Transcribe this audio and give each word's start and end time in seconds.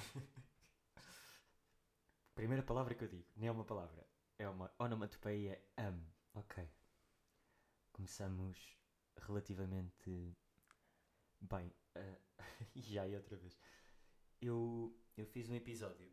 Primeira 2.34 2.62
palavra 2.62 2.94
que 2.94 3.04
eu 3.04 3.08
digo, 3.08 3.28
nem 3.36 3.48
é 3.48 3.52
uma 3.52 3.64
palavra, 3.64 4.06
é 4.38 4.48
uma 4.48 4.72
onomatopeia 4.78 5.62
am. 5.76 6.02
Ok. 6.34 6.68
Começamos 7.92 8.76
relativamente 9.16 10.36
bem. 11.40 11.72
Uh, 11.96 12.20
já 12.76 13.06
é 13.06 13.16
outra 13.16 13.36
vez. 13.36 13.58
Eu, 14.40 14.96
eu 15.16 15.26
fiz 15.26 15.48
um 15.48 15.54
episódio. 15.54 16.10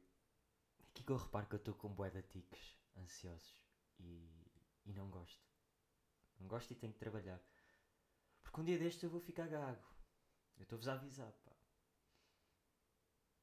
Aqui 0.90 1.04
que 1.04 1.12
eu 1.12 1.18
reparo 1.18 1.48
que 1.48 1.56
eu 1.56 1.60
estou 1.60 1.76
com 1.76 1.94
bué 1.94 2.10
de 2.10 2.24
tiques 2.24 2.78
ansiosos 2.98 3.64
e, 4.00 4.30
e 4.86 4.94
não 4.94 5.10
gosto. 5.10 5.48
Não 6.40 6.48
gosto 6.48 6.72
e 6.72 6.76
tenho 6.76 6.94
que 6.94 7.00
trabalhar. 7.00 7.42
Porque 8.44 8.60
um 8.60 8.64
dia 8.64 8.78
destes 8.78 9.04
eu 9.04 9.10
vou 9.10 9.22
ficar 9.22 9.48
gago. 9.48 9.88
Eu 10.58 10.64
estou-vos 10.64 10.88
a 10.88 10.94
avisar. 10.94 11.34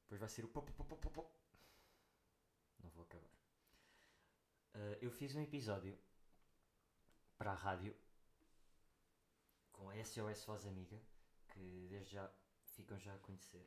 Depois 0.04 0.20
vai 0.20 0.28
ser 0.28 0.44
o. 0.44 0.50
Não 2.82 2.90
vou 2.90 3.04
acabar. 3.04 3.34
Uh, 4.74 4.98
eu 5.00 5.10
fiz 5.10 5.34
um 5.34 5.40
episódio 5.40 5.98
para 7.36 7.52
a 7.52 7.54
rádio 7.54 7.96
com 9.72 9.88
a 9.88 10.04
SOS 10.04 10.44
Voz 10.44 10.66
Amiga, 10.66 11.00
que 11.48 11.88
desde 11.88 12.12
já 12.12 12.30
ficam 12.64 12.98
já 12.98 13.14
a 13.14 13.18
conhecer. 13.18 13.66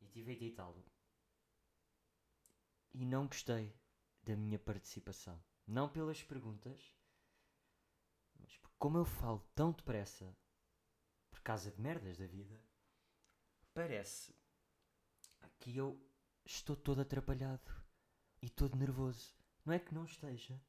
E 0.00 0.08
tive 0.08 0.32
a 0.32 0.34
editá-lo. 0.34 0.84
E 2.92 3.04
não 3.04 3.26
gostei 3.26 3.74
da 4.22 4.36
minha 4.36 4.58
participação. 4.58 5.42
Não 5.66 5.88
pelas 5.88 6.22
perguntas, 6.22 6.94
mas 8.38 8.58
como 8.78 8.98
eu 8.98 9.04
falo 9.04 9.40
tão 9.54 9.72
depressa 9.72 10.36
por 11.30 11.40
causa 11.40 11.70
de 11.70 11.80
merdas 11.80 12.18
da 12.18 12.26
vida, 12.26 12.60
parece 13.72 14.34
que 15.60 15.76
eu 15.76 15.98
estou 16.44 16.76
todo 16.76 17.00
atrapalhado 17.00 17.72
e 18.42 18.48
todo 18.48 18.76
nervoso. 18.76 19.34
Não 19.64 19.72
é 19.72 19.78
que 19.78 19.94
não 19.94 20.04
esteja, 20.04 20.60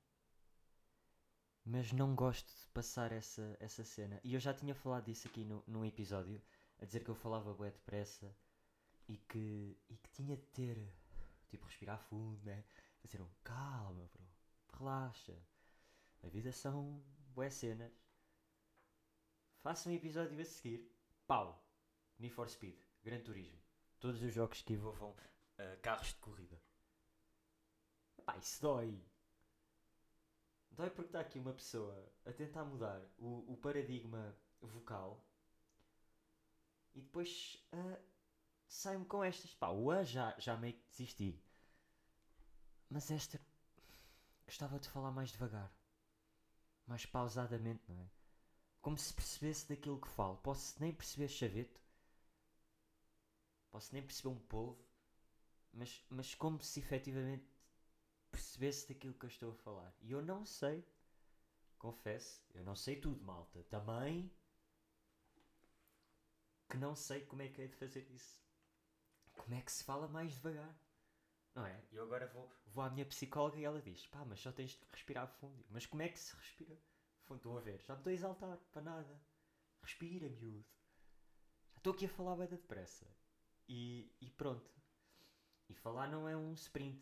mas 1.65 1.91
não 1.91 2.15
gosto 2.15 2.47
de 2.47 2.67
passar 2.69 3.11
essa, 3.11 3.57
essa 3.59 3.83
cena. 3.83 4.19
E 4.23 4.33
eu 4.33 4.39
já 4.39 4.53
tinha 4.53 4.75
falado 4.75 5.05
disso 5.05 5.27
aqui 5.27 5.43
no, 5.43 5.63
num 5.67 5.83
episódio, 5.83 6.41
a 6.79 6.85
dizer 6.85 7.03
que 7.03 7.09
eu 7.09 7.15
falava 7.15 7.53
bué 7.53 7.71
depressa 7.71 8.33
e 9.07 9.17
que, 9.17 9.77
e 9.89 9.97
que 9.97 10.09
tinha 10.11 10.37
de 10.37 10.45
ter, 10.47 10.77
tipo, 11.49 11.65
respirar 11.65 11.99
fundo, 11.99 12.43
né? 12.45 12.63
Fazer 13.01 13.21
um 13.21 13.29
calma, 13.43 14.09
bro, 14.13 14.27
relaxa. 14.77 15.37
A 16.23 16.27
vida 16.27 16.51
são 16.51 17.03
bué 17.33 17.49
cenas. 17.49 17.91
Faça 19.61 19.89
um 19.89 19.93
episódio 19.93 20.39
a 20.39 20.45
seguir. 20.45 20.91
Pau! 21.27 21.61
Need 22.19 22.33
for 22.33 22.47
Speed, 22.47 22.77
Gran 23.03 23.19
Turismo. 23.21 23.64
Todos 24.05 24.21
os 24.21 24.31
jogos 24.31 24.61
que 24.61 24.73
envolvam 24.73 25.09
uh, 25.09 25.81
carros 25.81 26.09
de 26.09 26.19
corrida. 26.19 26.61
Pá, 28.23 28.37
isso 28.37 28.61
dói. 28.61 29.03
Dói 30.69 30.91
porque 30.91 31.07
está 31.07 31.21
aqui 31.21 31.39
uma 31.39 31.53
pessoa 31.53 32.13
a 32.23 32.31
tentar 32.31 32.63
mudar 32.65 33.01
o, 33.17 33.51
o 33.51 33.57
paradigma 33.57 34.37
vocal 34.61 35.25
e 36.93 37.01
depois 37.01 37.67
uh, 37.73 37.99
sai-me 38.67 39.05
com 39.05 39.23
estas. 39.23 39.55
Pá, 39.55 39.69
o 39.69 39.89
A 39.89 40.03
já, 40.03 40.35
já 40.37 40.55
meio 40.55 40.75
que 40.75 40.87
desisti. 40.87 41.43
Mas 42.87 43.09
esta 43.09 43.41
gostava 44.45 44.77
de 44.77 44.87
falar 44.87 45.09
mais 45.09 45.31
devagar, 45.31 45.75
mais 46.85 47.07
pausadamente, 47.07 47.81
não 47.91 47.99
é? 47.99 48.07
Como 48.83 48.99
se 48.99 49.11
percebesse 49.11 49.67
daquilo 49.67 49.99
que 49.99 50.09
falo. 50.09 50.37
Posso 50.37 50.79
nem 50.79 50.93
perceber 50.93 51.27
chaveto, 51.27 51.81
posso 53.75 53.93
nem 53.93 54.01
perceber 54.01 54.29
um 54.29 54.39
polvo, 54.39 54.81
mas, 55.73 56.01
mas 56.09 56.33
como 56.33 56.63
se 56.63 56.79
efetivamente 56.79 57.45
percebesse 58.31 58.87
daquilo 58.87 59.13
que 59.13 59.25
eu 59.25 59.29
estou 59.29 59.51
a 59.51 59.55
falar. 59.55 59.93
E 59.99 60.13
eu 60.13 60.21
não 60.21 60.45
sei, 60.45 60.87
confesso, 61.77 62.41
eu 62.53 62.63
não 62.63 62.73
sei 62.73 62.95
tudo, 62.95 63.21
malta. 63.21 63.61
Também 63.63 64.31
que 66.69 66.77
não 66.77 66.95
sei 66.95 67.25
como 67.25 67.41
é 67.41 67.49
que 67.49 67.63
é 67.63 67.67
de 67.67 67.75
fazer 67.75 68.09
isso. 68.11 68.41
Como 69.33 69.53
é 69.53 69.61
que 69.61 69.73
se 69.73 69.83
fala 69.83 70.07
mais 70.07 70.31
devagar? 70.31 70.73
Não 71.53 71.65
é? 71.65 71.83
Eu 71.91 72.03
agora 72.03 72.27
vou, 72.27 72.49
vou 72.67 72.81
à 72.81 72.89
minha 72.89 73.05
psicóloga 73.05 73.59
e 73.59 73.65
ela 73.65 73.81
diz: 73.81 74.07
pá, 74.07 74.23
mas 74.23 74.39
só 74.39 74.53
tens 74.53 74.71
de 74.71 74.85
respirar 74.89 75.27
fundo. 75.27 75.65
Mas 75.69 75.85
como 75.85 76.01
é 76.01 76.07
que 76.07 76.17
se 76.17 76.33
respira 76.33 76.77
fundo? 77.25 77.39
Estão 77.39 77.57
a 77.57 77.59
ver? 77.59 77.81
Já 77.81 77.93
me 77.93 77.99
estou 77.99 78.11
a 78.11 78.13
exaltar 78.13 78.57
para 78.71 78.81
nada. 78.81 79.21
Respira, 79.81 80.29
miúdo. 80.29 80.65
Já 81.73 81.77
estou 81.79 81.91
aqui 81.91 82.05
a 82.05 82.09
falar 82.09 82.37
bem 82.37 82.47
depressa. 82.47 83.05
E, 83.67 84.11
e 84.21 84.29
pronto. 84.29 84.69
E 85.69 85.73
falar 85.73 86.07
não 86.07 86.27
é 86.27 86.35
um 86.35 86.53
sprint. 86.53 87.01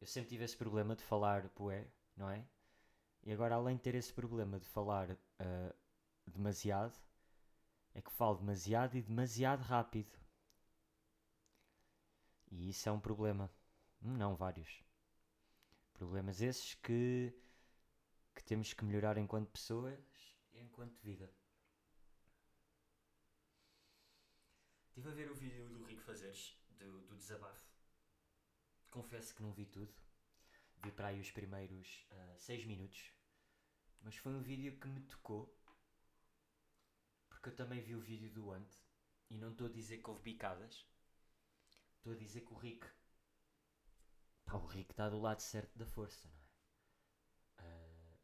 Eu 0.00 0.06
sempre 0.06 0.30
tive 0.30 0.44
esse 0.44 0.56
problema 0.56 0.94
de 0.94 1.02
falar 1.02 1.48
poé, 1.50 1.90
não 2.16 2.30
é? 2.30 2.46
E 3.24 3.32
agora, 3.32 3.56
além 3.56 3.76
de 3.76 3.82
ter 3.82 3.94
esse 3.94 4.12
problema 4.12 4.58
de 4.60 4.66
falar 4.66 5.10
uh, 5.10 5.74
demasiado, 6.26 6.96
é 7.94 8.00
que 8.00 8.12
falo 8.12 8.36
demasiado 8.36 8.96
e 8.96 9.02
demasiado 9.02 9.62
rápido. 9.62 10.12
E 12.50 12.70
isso 12.70 12.88
é 12.88 12.92
um 12.92 13.00
problema. 13.00 13.50
Não, 14.00 14.36
vários. 14.36 14.82
Problemas 15.92 16.40
esses 16.40 16.74
que, 16.74 17.34
que 18.34 18.44
temos 18.44 18.72
que 18.72 18.84
melhorar 18.84 19.18
enquanto 19.18 19.50
pessoas 19.50 19.98
enquanto 20.54 20.96
vida. 21.02 21.30
Estive 24.98 25.12
a 25.12 25.14
ver 25.14 25.30
o 25.30 25.34
vídeo 25.36 25.68
do 25.68 25.84
Rico 25.84 26.02
Fazeres, 26.02 26.58
do, 26.70 27.00
do 27.02 27.14
desabafo. 27.14 27.64
Confesso 28.90 29.32
que 29.32 29.42
não 29.42 29.52
vi 29.52 29.64
tudo. 29.64 29.94
Vi 30.82 30.90
para 30.90 31.06
aí 31.06 31.20
os 31.20 31.30
primeiros 31.30 32.04
6 32.38 32.64
uh, 32.64 32.66
minutos. 32.66 33.12
Mas 34.00 34.16
foi 34.16 34.32
um 34.32 34.42
vídeo 34.42 34.76
que 34.76 34.88
me 34.88 35.00
tocou 35.02 35.56
porque 37.28 37.50
eu 37.50 37.54
também 37.54 37.80
vi 37.80 37.94
o 37.94 38.00
vídeo 38.00 38.28
do 38.32 38.50
Ant 38.50 38.68
e 39.30 39.38
não 39.38 39.52
estou 39.52 39.68
a 39.68 39.70
dizer 39.70 39.98
que 39.98 40.10
houve 40.10 40.20
bicadas. 40.20 40.84
Estou 41.98 42.14
a 42.14 42.16
dizer 42.16 42.40
que 42.40 42.52
o 42.52 42.56
Rick. 42.56 42.84
Pá, 44.46 44.54
o 44.54 44.66
Rick 44.66 44.90
está 44.90 45.08
do 45.08 45.20
lado 45.20 45.38
certo 45.38 45.78
da 45.78 45.86
força, 45.86 46.28
não 46.28 46.34
é? 46.34 47.62
Uh, 47.62 48.18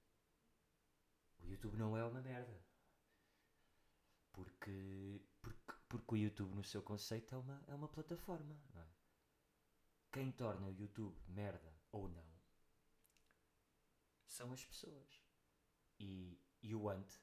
o 1.44 1.46
YouTube 1.46 1.76
não 1.76 1.96
é 1.96 2.04
uma 2.04 2.20
merda. 2.20 2.66
Porque, 4.32 5.24
porque, 5.98 6.14
o 6.14 6.16
YouTube, 6.16 6.54
no 6.54 6.64
seu 6.64 6.82
conceito, 6.82 7.34
é 7.34 7.38
uma, 7.38 7.64
é 7.68 7.74
uma 7.74 7.88
plataforma, 7.88 8.56
é? 8.74 8.84
Quem 10.12 10.30
torna 10.32 10.66
o 10.66 10.72
YouTube 10.72 11.16
merda 11.28 11.72
ou 11.90 12.08
não 12.08 12.24
são 14.26 14.52
as 14.52 14.64
pessoas. 14.64 15.22
E, 15.98 16.38
e 16.62 16.74
o 16.74 16.88
Ant 16.88 17.20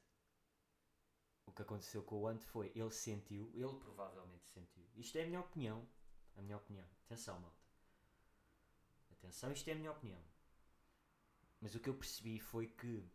o 1.46 1.52
que 1.52 1.62
aconteceu 1.62 2.02
com 2.02 2.20
o 2.20 2.26
Ant 2.26 2.42
foi, 2.42 2.72
ele 2.74 2.90
sentiu, 2.90 3.50
ele 3.54 3.74
provavelmente 3.74 4.48
sentiu. 4.48 4.88
Isto 4.94 5.18
é 5.18 5.22
a 5.24 5.26
minha 5.26 5.40
opinião. 5.40 5.86
A 6.36 6.40
minha 6.40 6.56
opinião. 6.56 6.86
Atenção, 7.04 7.38
malta. 7.40 7.60
Atenção, 9.10 9.52
isto 9.52 9.68
é 9.68 9.72
a 9.72 9.76
minha 9.76 9.92
opinião. 9.92 10.22
Mas 11.60 11.74
o 11.74 11.80
que 11.80 11.90
eu 11.90 11.94
percebi 11.94 12.40
foi 12.40 12.68
que 12.68 13.06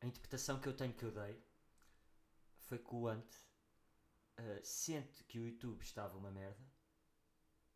a 0.00 0.06
interpretação 0.06 0.60
que 0.60 0.68
eu 0.68 0.76
tenho 0.76 0.94
que 0.94 1.04
eu 1.04 1.10
dei 1.10 1.42
foi 2.64 2.78
que 2.78 2.94
o 2.94 3.08
Ant 3.08 3.34
uh, 4.38 4.64
sente 4.64 5.24
que 5.24 5.38
o 5.38 5.46
YouTube 5.46 5.82
estava 5.82 6.16
uma 6.16 6.30
merda 6.30 6.64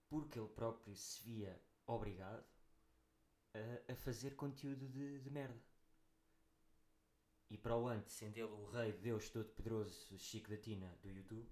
porque 0.08 0.38
ele 0.38 0.48
próprio 0.48 0.94
se 0.96 1.22
via 1.22 1.60
obrigado 1.86 2.46
a, 3.54 3.92
a 3.92 3.96
fazer 3.96 4.34
conteúdo 4.36 4.88
de, 4.88 5.20
de 5.20 5.30
merda. 5.30 5.60
E 7.50 7.56
para 7.56 7.76
o 7.76 7.88
antes, 7.88 8.12
sendo 8.12 8.36
ele 8.36 8.44
o 8.44 8.70
rei 8.70 8.92
de 8.92 8.98
Deus 8.98 9.30
Todo-Poderoso 9.30 10.18
Chico 10.18 10.50
da 10.50 10.58
Tina 10.58 10.98
do 11.02 11.08
YouTube, 11.08 11.50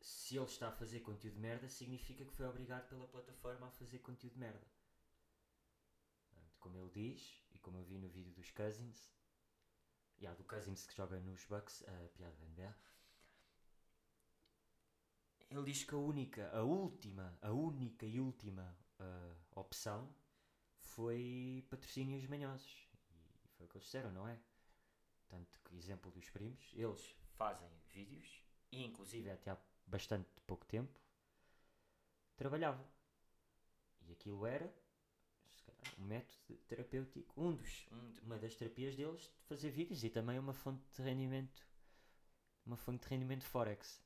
se 0.00 0.36
ele 0.36 0.46
está 0.46 0.68
a 0.68 0.72
fazer 0.72 1.00
conteúdo 1.00 1.34
de 1.34 1.40
merda, 1.40 1.68
significa 1.68 2.24
que 2.24 2.32
foi 2.32 2.46
obrigado 2.46 2.88
pela 2.88 3.06
plataforma 3.06 3.66
a 3.66 3.70
fazer 3.72 3.98
conteúdo 3.98 4.32
de 4.32 4.38
merda. 4.38 4.66
Como 6.58 6.76
ele 6.76 6.90
diz, 6.90 7.42
e 7.52 7.58
como 7.58 7.78
eu 7.78 7.84
vi 7.84 7.98
no 7.98 8.08
vídeo 8.08 8.34
dos 8.34 8.50
Cousins, 8.50 9.10
e 10.20 10.26
há 10.26 10.34
do 10.34 10.44
Cousins 10.44 10.86
que 10.86 10.94
joga 10.94 11.18
nos 11.20 11.44
Bucks, 11.46 11.82
a 11.82 12.08
piada 12.10 12.36
da 12.36 12.46
NBA, 12.46 12.76
ele 15.50 15.64
diz 15.64 15.82
que 15.82 15.94
a 15.94 15.98
única, 15.98 16.50
a 16.56 16.62
última, 16.62 17.36
a 17.42 17.50
única 17.50 18.06
e 18.06 18.20
última 18.20 18.76
uh, 19.00 19.58
opção 19.58 20.14
foi 20.78 21.66
patrocínios 21.68 22.24
manhosos. 22.26 22.88
Foi 23.56 23.66
o 23.66 23.68
que 23.68 23.76
eles 23.76 23.84
disseram, 23.84 24.12
não 24.12 24.28
é? 24.28 24.38
Tanto 25.28 25.58
que, 25.60 25.76
exemplo 25.76 26.10
dos 26.10 26.28
primos, 26.30 26.72
eles 26.74 27.16
fazem 27.36 27.68
vídeos 27.88 28.44
e, 28.70 28.84
inclusive, 28.84 29.30
até 29.30 29.50
há 29.50 29.58
bastante 29.86 30.28
pouco 30.46 30.66
tempo, 30.66 31.00
trabalhavam. 32.36 32.86
E 34.02 34.12
aquilo 34.12 34.46
era, 34.46 34.72
se 35.60 35.66
calhar, 35.66 35.94
um 36.00 36.04
método 36.04 36.56
terapêutico, 36.66 37.40
um 37.40 37.54
dos, 37.54 37.86
um, 37.92 38.24
uma 38.24 38.38
das 38.38 38.54
terapias 38.54 38.96
deles, 38.96 39.22
de 39.22 39.44
fazer 39.46 39.70
vídeos 39.70 40.02
e 40.02 40.10
também 40.10 40.38
uma 40.38 40.54
fonte 40.54 40.82
de 40.96 41.02
rendimento 41.02 41.70
uma 42.66 42.76
fonte 42.76 43.02
de 43.02 43.08
rendimento 43.08 43.44
Forex. 43.44 44.00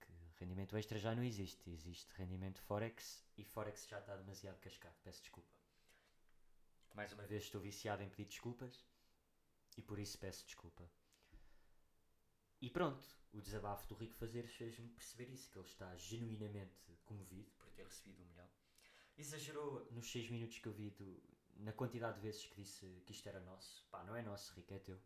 Que 0.00 0.44
rendimento 0.44 0.76
extra 0.76 0.98
já 0.98 1.14
não 1.14 1.22
existe. 1.22 1.70
Existe 1.70 2.12
rendimento 2.14 2.60
Forex 2.62 3.24
e 3.36 3.44
Forex 3.44 3.86
já 3.86 3.98
está 3.98 4.16
demasiado 4.16 4.58
cascado. 4.58 4.96
Peço 5.02 5.20
desculpa. 5.20 5.54
Mais 6.94 7.12
uma 7.12 7.26
vez 7.26 7.44
estou 7.44 7.60
viciado 7.60 8.02
em 8.02 8.08
pedir 8.08 8.26
desculpas 8.26 8.84
e 9.76 9.82
por 9.82 9.98
isso 9.98 10.18
peço 10.18 10.44
desculpa. 10.44 10.90
E 12.60 12.70
pronto, 12.70 13.06
o 13.32 13.40
desabafo 13.40 13.86
do 13.86 13.94
Rico 13.94 14.14
Fazeres 14.14 14.52
fez-me 14.54 14.88
perceber 14.88 15.28
isso, 15.30 15.50
que 15.50 15.58
ele 15.58 15.68
está 15.68 15.94
genuinamente 15.96 16.98
comovido 17.04 17.50
por 17.58 17.70
ter 17.70 17.84
recebido 17.84 18.22
um 18.22 18.26
milhão. 18.26 18.48
Exagerou 19.16 19.86
nos 19.92 20.10
6 20.10 20.30
minutos 20.30 20.58
que 20.58 20.68
eu 20.68 20.72
vi 20.72 20.90
do, 20.90 21.22
na 21.56 21.72
quantidade 21.72 22.16
de 22.16 22.22
vezes 22.22 22.46
que 22.46 22.54
disse 22.56 23.02
que 23.06 23.12
isto 23.12 23.28
era 23.28 23.40
nosso. 23.40 23.86
Pá, 23.90 24.04
não 24.04 24.14
é 24.14 24.22
nosso, 24.22 24.52
Rico, 24.54 24.74
é 24.74 24.78
teu. 24.78 25.00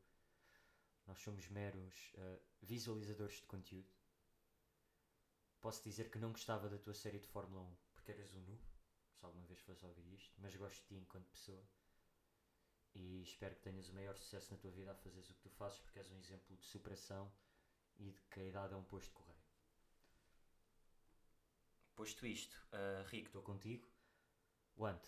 Nós 1.06 1.18
somos 1.18 1.48
meros 1.48 2.12
uh, 2.14 2.40
visualizadores 2.60 3.36
de 3.36 3.46
conteúdo. 3.46 3.88
Posso 5.60 5.82
dizer 5.84 6.10
que 6.10 6.18
não 6.18 6.32
gostava 6.32 6.68
da 6.68 6.78
tua 6.78 6.94
série 6.94 7.18
de 7.18 7.26
Fórmula 7.28 7.62
1 7.62 7.76
porque 7.92 8.12
eras 8.12 8.34
um 8.34 8.40
noob, 8.40 8.62
se 9.12 9.24
alguma 9.24 9.46
vez 9.46 9.60
fosse 9.60 9.84
ouvir 9.84 10.06
isto, 10.14 10.34
mas 10.40 10.56
gosto 10.56 10.80
de 10.80 10.86
ti 10.88 10.94
enquanto 10.96 11.30
pessoa 11.30 11.62
e 12.94 13.22
espero 13.22 13.54
que 13.54 13.62
tenhas 13.62 13.88
o 13.88 13.94
maior 13.94 14.16
sucesso 14.16 14.52
na 14.52 14.58
tua 14.58 14.70
vida 14.70 14.90
a 14.90 14.94
fazeres 14.94 15.30
o 15.30 15.34
que 15.34 15.42
tu 15.42 15.50
fazes 15.50 15.78
porque 15.78 15.98
és 15.98 16.10
um 16.10 16.18
exemplo 16.18 16.56
de 16.56 16.64
superação 16.64 17.30
e 17.98 18.10
de 18.10 18.20
que 18.22 18.40
a 18.40 18.44
idade 18.44 18.74
é 18.74 18.76
um 18.76 18.84
posto 18.84 19.08
de 19.08 19.14
correio. 19.14 19.38
Posto 21.94 22.26
isto, 22.26 22.56
uh, 22.72 23.06
Rico, 23.08 23.26
estou 23.26 23.42
contigo. 23.42 23.86
Ant, 24.86 25.02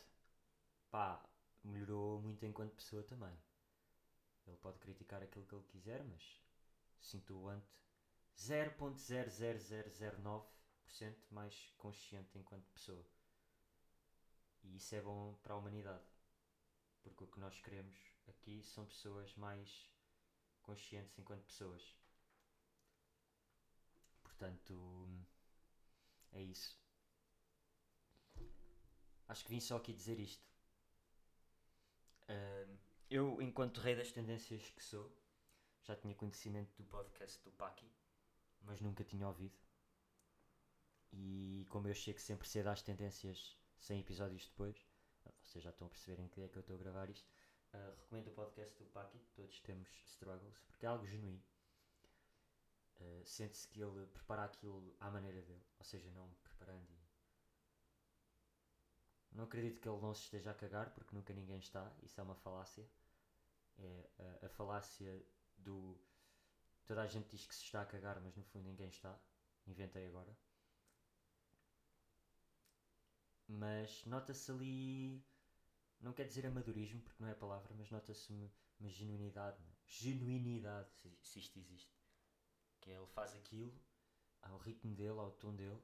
pá, 0.90 1.24
melhorou 1.64 2.20
muito 2.20 2.44
enquanto 2.44 2.74
pessoa 2.74 3.02
também. 3.02 3.34
Ele 4.46 4.56
pode 4.56 4.78
criticar 4.78 5.22
aquilo 5.22 5.46
que 5.46 5.54
ele 5.54 5.64
quiser, 5.64 6.04
mas 6.04 6.42
sinto 7.00 7.34
o 7.34 7.48
Ant 7.48 7.64
0.00009% 8.36 11.16
mais 11.30 11.72
consciente 11.78 12.38
enquanto 12.38 12.70
pessoa. 12.70 13.04
E 14.64 14.76
isso 14.76 14.94
é 14.94 15.00
bom 15.00 15.34
para 15.42 15.54
a 15.54 15.56
humanidade. 15.56 16.04
Porque 17.02 17.24
o 17.24 17.26
que 17.26 17.40
nós 17.40 17.60
queremos 17.60 17.96
aqui 18.28 18.62
são 18.62 18.86
pessoas 18.86 19.34
mais 19.34 19.90
conscientes 20.62 21.18
enquanto 21.18 21.44
pessoas. 21.44 21.96
Portanto, 24.22 25.08
é 26.32 26.42
isso. 26.42 26.81
Acho 29.32 29.44
que 29.44 29.50
vim 29.50 29.60
só 29.60 29.78
aqui 29.78 29.94
dizer 29.94 30.20
isto. 30.20 30.46
Uh, 32.28 32.78
eu, 33.08 33.40
enquanto 33.40 33.80
rei 33.80 33.96
das 33.96 34.12
tendências 34.12 34.68
que 34.68 34.84
sou, 34.84 35.10
já 35.84 35.96
tinha 35.96 36.14
conhecimento 36.14 36.76
do 36.76 36.84
podcast 36.84 37.42
do 37.42 37.50
Paki, 37.52 37.90
mas 38.60 38.82
nunca 38.82 39.02
tinha 39.02 39.26
ouvido. 39.26 39.58
E 41.10 41.66
como 41.70 41.88
eu 41.88 41.94
chego 41.94 42.20
sempre 42.20 42.46
cedo 42.46 42.66
às 42.66 42.82
tendências 42.82 43.56
100 43.78 44.00
episódios 44.00 44.46
depois, 44.48 44.86
vocês 45.40 45.64
já 45.64 45.70
estão 45.70 45.86
a 45.86 45.90
perceber 45.90 46.20
em 46.20 46.28
que 46.28 46.42
é 46.42 46.48
que 46.48 46.58
eu 46.58 46.60
estou 46.60 46.76
a 46.76 46.78
gravar 46.78 47.08
isto. 47.08 47.32
Uh, 47.72 47.96
recomendo 48.00 48.28
o 48.28 48.32
podcast 48.32 48.78
do 48.78 48.84
Paki, 48.90 49.18
todos 49.34 49.58
temos 49.60 49.88
struggles, 50.04 50.58
porque 50.66 50.84
é 50.84 50.90
algo 50.90 51.06
genuíno. 51.06 51.42
Uh, 53.00 53.24
Sente-se 53.24 53.66
que 53.66 53.82
ele 53.82 54.06
prepara 54.08 54.44
aquilo 54.44 54.94
à 55.00 55.10
maneira 55.10 55.40
dele, 55.40 55.64
ou 55.78 55.84
seja, 55.86 56.10
não 56.10 56.28
preparando. 56.44 57.01
Não 59.32 59.44
acredito 59.44 59.80
que 59.80 59.88
ele 59.88 60.00
não 60.00 60.14
se 60.14 60.24
esteja 60.24 60.50
a 60.50 60.54
cagar, 60.54 60.90
porque 60.90 61.14
nunca 61.14 61.32
ninguém 61.32 61.58
está, 61.58 61.90
isso 62.02 62.20
é 62.20 62.24
uma 62.24 62.34
falácia. 62.34 62.86
É 63.78 64.10
a, 64.42 64.46
a 64.46 64.48
falácia 64.50 65.24
do. 65.56 65.98
Toda 66.86 67.02
a 67.02 67.06
gente 67.06 67.28
diz 67.28 67.46
que 67.46 67.54
se 67.54 67.64
está 67.64 67.82
a 67.82 67.86
cagar, 67.86 68.20
mas 68.20 68.36
no 68.36 68.42
fundo 68.44 68.68
ninguém 68.68 68.88
está. 68.88 69.18
Inventei 69.66 70.06
agora. 70.06 70.36
Mas 73.48 74.04
nota-se 74.04 74.50
ali 74.50 75.24
não 76.02 76.12
quer 76.12 76.26
dizer 76.26 76.46
amadorismo, 76.46 77.00
porque 77.00 77.22
não 77.22 77.28
é 77.28 77.32
a 77.32 77.36
palavra, 77.36 77.72
mas 77.74 77.90
nota-se 77.90 78.32
uma, 78.32 78.50
uma, 78.80 78.88
genuinidade, 78.88 79.60
né? 79.62 79.72
genuinidade, 79.86 80.90
se, 80.94 81.16
se, 81.22 81.38
isto 81.38 81.58
existe. 81.58 81.96
Que 82.80 82.90
é, 82.90 82.96
ele 82.96 83.06
faz 83.06 83.34
aquilo 83.36 83.72
ao 84.42 84.58
ritmo 84.58 84.94
dele, 84.94 85.18
ao 85.20 85.30
tom 85.30 85.54
dele. 85.54 85.80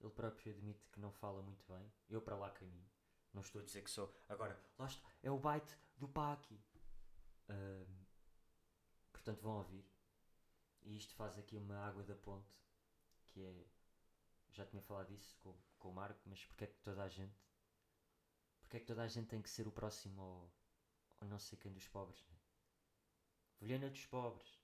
Ele 0.00 0.10
próprio 0.10 0.52
admite 0.52 0.88
que 0.88 1.00
não 1.00 1.12
fala 1.12 1.42
muito 1.42 1.64
bem. 1.72 1.92
Eu 2.08 2.22
para 2.22 2.36
lá 2.36 2.50
caminho. 2.50 2.88
Não 3.32 3.42
estou 3.42 3.60
a 3.60 3.64
dizer 3.64 3.82
que 3.82 3.90
sou. 3.90 4.12
Agora, 4.28 4.58
lá 4.78 4.86
está, 4.86 5.08
é 5.22 5.30
o 5.30 5.38
byte 5.38 5.76
do 5.96 6.08
Paki. 6.08 6.60
Um, 7.48 8.04
portanto, 9.12 9.40
vão 9.42 9.58
ouvir. 9.58 9.84
E 10.82 10.96
isto 10.96 11.14
faz 11.14 11.38
aqui 11.38 11.56
uma 11.56 11.76
água 11.76 12.02
da 12.02 12.14
ponte, 12.14 12.58
que 13.26 13.42
é. 13.44 13.66
Já 14.52 14.66
tinha 14.66 14.82
falado 14.82 15.08
disso 15.08 15.36
com, 15.38 15.54
com 15.78 15.90
o 15.90 15.94
Marco, 15.94 16.20
mas 16.26 16.44
porque 16.44 16.64
é 16.64 16.66
que 16.66 16.78
toda 16.80 17.04
a 17.04 17.08
gente 17.08 17.38
porque 18.70 18.76
é 18.76 18.80
que 18.80 18.86
toda 18.86 19.02
a 19.02 19.08
gente 19.08 19.26
tem 19.26 19.42
que 19.42 19.50
ser 19.50 19.66
o 19.66 19.72
próximo 19.72 20.22
ao, 20.22 20.52
ao 21.20 21.26
não 21.26 21.40
sei 21.40 21.58
quem 21.58 21.72
dos 21.72 21.88
pobres? 21.88 22.24
Né? 22.28 22.36
Vilhena 23.60 23.90
dos 23.90 24.06
pobres. 24.06 24.60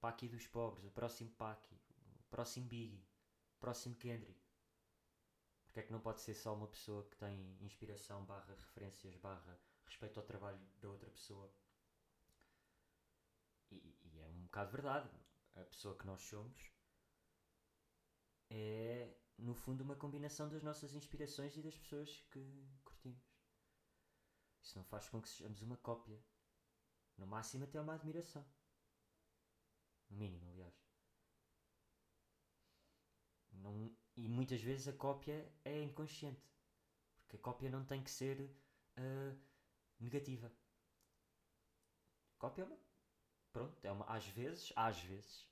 Paki 0.00 0.26
dos 0.28 0.46
pobres. 0.46 0.86
O 0.86 0.90
próximo 0.90 1.28
Paki. 1.32 1.74
O 1.74 2.22
próximo 2.30 2.66
Biggie. 2.66 3.06
Próximo 3.60 3.94
Kendrick. 3.96 4.40
Porque 5.64 5.80
é 5.80 5.82
que 5.84 5.92
não 5.92 6.00
pode 6.00 6.20
ser 6.20 6.34
só 6.34 6.54
uma 6.54 6.66
pessoa 6.66 7.08
que 7.08 7.16
tem 7.16 7.56
inspiração, 7.60 8.24
barra 8.24 8.54
referências, 8.54 9.16
barra 9.18 9.60
respeito 9.84 10.18
ao 10.18 10.26
trabalho 10.26 10.58
da 10.80 10.88
outra 10.88 11.08
pessoa? 11.10 11.52
E, 13.70 13.76
e 13.76 14.20
é 14.20 14.26
um 14.26 14.42
bocado 14.44 14.72
verdade. 14.72 15.08
A 15.54 15.62
pessoa 15.62 15.96
que 15.96 16.06
nós 16.06 16.22
somos 16.22 16.72
é 18.48 19.14
no 19.40 19.54
fundo, 19.54 19.82
uma 19.82 19.96
combinação 19.96 20.48
das 20.48 20.62
nossas 20.62 20.94
inspirações 20.94 21.56
e 21.56 21.62
das 21.62 21.76
pessoas 21.76 22.20
que 22.30 22.68
curtimos. 22.84 23.22
Isso 24.62 24.76
não 24.76 24.84
faz 24.84 25.08
com 25.08 25.20
que 25.20 25.28
sejamos 25.28 25.62
uma 25.62 25.76
cópia. 25.78 26.22
No 27.16 27.26
máximo, 27.26 27.64
até 27.64 27.80
uma 27.80 27.94
admiração. 27.94 28.44
No 30.10 30.16
mínimo, 30.16 30.48
aliás. 30.50 30.74
Não, 33.52 33.96
e 34.16 34.28
muitas 34.40 34.62
vezes 34.62 34.88
a 34.88 34.92
cópia 34.94 35.46
é 35.62 35.82
inconsciente. 35.82 36.50
Porque 37.20 37.36
a 37.36 37.40
cópia 37.40 37.68
não 37.68 37.84
tem 37.84 38.02
que 38.02 38.10
ser 38.10 38.40
uh, 38.98 39.38
negativa. 39.98 40.50
Cópia 42.38 42.62
é 42.62 42.64
uma. 42.64 42.78
Pronto, 43.52 43.84
é 43.84 43.92
uma. 43.92 44.06
Às 44.06 44.26
vezes, 44.28 44.72
às 44.74 44.98
vezes, 45.02 45.46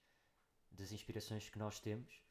das 0.71 0.91
inspirações 0.91 1.51
que 1.51 1.59
nós 1.59 1.79
temos, 1.79 2.25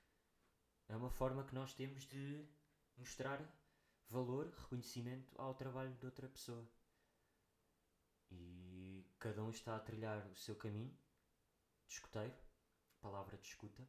é 0.89 0.95
uma 0.95 1.11
forma 1.11 1.43
que 1.43 1.53
nós 1.53 1.75
temos 1.75 2.07
de 2.07 2.49
mostrar 2.97 3.39
valor, 4.09 4.47
reconhecimento 4.47 5.39
ao 5.39 5.53
trabalho 5.53 5.93
de 5.93 6.07
outra 6.07 6.27
pessoa. 6.27 6.67
E 8.31 9.05
cada 9.19 9.43
um 9.43 9.51
está 9.51 9.75
a 9.75 9.79
trilhar 9.79 10.25
o 10.25 10.35
seu 10.35 10.55
caminho, 10.55 10.97
de 11.87 11.93
escuteiro, 11.93 12.35
palavra 12.99 13.37
de 13.37 13.47
escuta, 13.47 13.87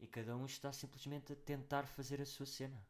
e 0.00 0.06
cada 0.06 0.36
um 0.36 0.46
está 0.46 0.72
simplesmente 0.72 1.32
a 1.32 1.36
tentar 1.36 1.86
fazer 1.86 2.20
a 2.20 2.26
sua 2.26 2.46
cena. 2.46 2.82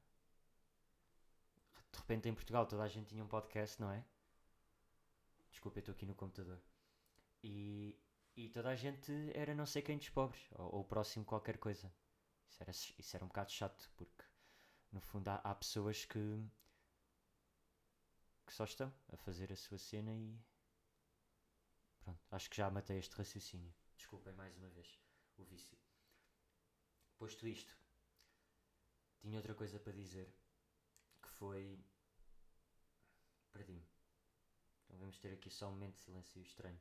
De 1.93 1.99
repente 1.99 2.29
em 2.29 2.35
Portugal 2.35 2.67
toda 2.67 2.85
a 2.85 2.89
gente 2.89 3.09
tinha 3.09 3.25
um 3.25 3.29
podcast, 3.29 3.81
não 3.81 3.91
é? 3.91 4.05
Desculpa, 5.51 5.79
eu 5.79 5.81
estou 5.81 5.93
aqui 5.93 6.07
no 6.07 6.15
computador. 6.15 6.61
E, 7.43 7.99
e 8.37 8.49
toda 8.49 8.69
a 8.71 8.77
gente 8.77 9.13
era 9.35 9.55
não 9.55 9.67
sei 9.67 9.83
quem 9.83 9.99
dos 9.99 10.09
pobres, 10.09 10.41
ou, 10.53 10.77
ou 10.77 10.85
próximo 10.85 11.25
qualquer 11.25 11.59
coisa. 11.59 11.93
Isso 12.49 12.63
era, 12.63 12.71
isso 12.71 13.17
era 13.17 13.25
um 13.25 13.29
bocado 13.29 13.51
chato, 13.51 13.91
porque 13.97 14.25
no 14.93 15.01
fundo 15.01 15.29
há, 15.29 15.37
há 15.37 15.55
pessoas 15.55 16.05
que, 16.05 16.45
que 18.47 18.53
só 18.53 18.65
estão 18.65 18.93
a 19.13 19.17
fazer 19.17 19.53
a 19.53 19.57
sua 19.57 19.79
cena 19.79 20.15
e. 20.15 20.39
Pronto, 22.01 22.21
acho 22.31 22.49
que 22.49 22.57
já 22.57 22.71
matei 22.71 22.99
este 22.99 23.15
raciocínio. 23.17 23.75
Desculpem 23.97 24.33
mais 24.33 24.57
uma 24.57 24.71
vez 24.71 24.99
o 25.37 25.45
vício. 25.45 25.77
Posto 27.21 27.47
isto, 27.47 27.77
tinha 29.21 29.37
outra 29.37 29.55
coisa 29.55 29.79
para 29.79 29.93
dizer 29.93 30.35
que 31.21 31.29
foi. 31.29 31.79
Perdi-me. 33.53 33.87
Então 34.85 34.97
vamos 34.99 35.19
ter 35.19 35.35
aqui 35.35 35.51
só 35.51 35.69
um 35.69 35.73
momento 35.73 35.97
de 35.97 36.01
silêncio 36.01 36.41
estranho. 36.41 36.81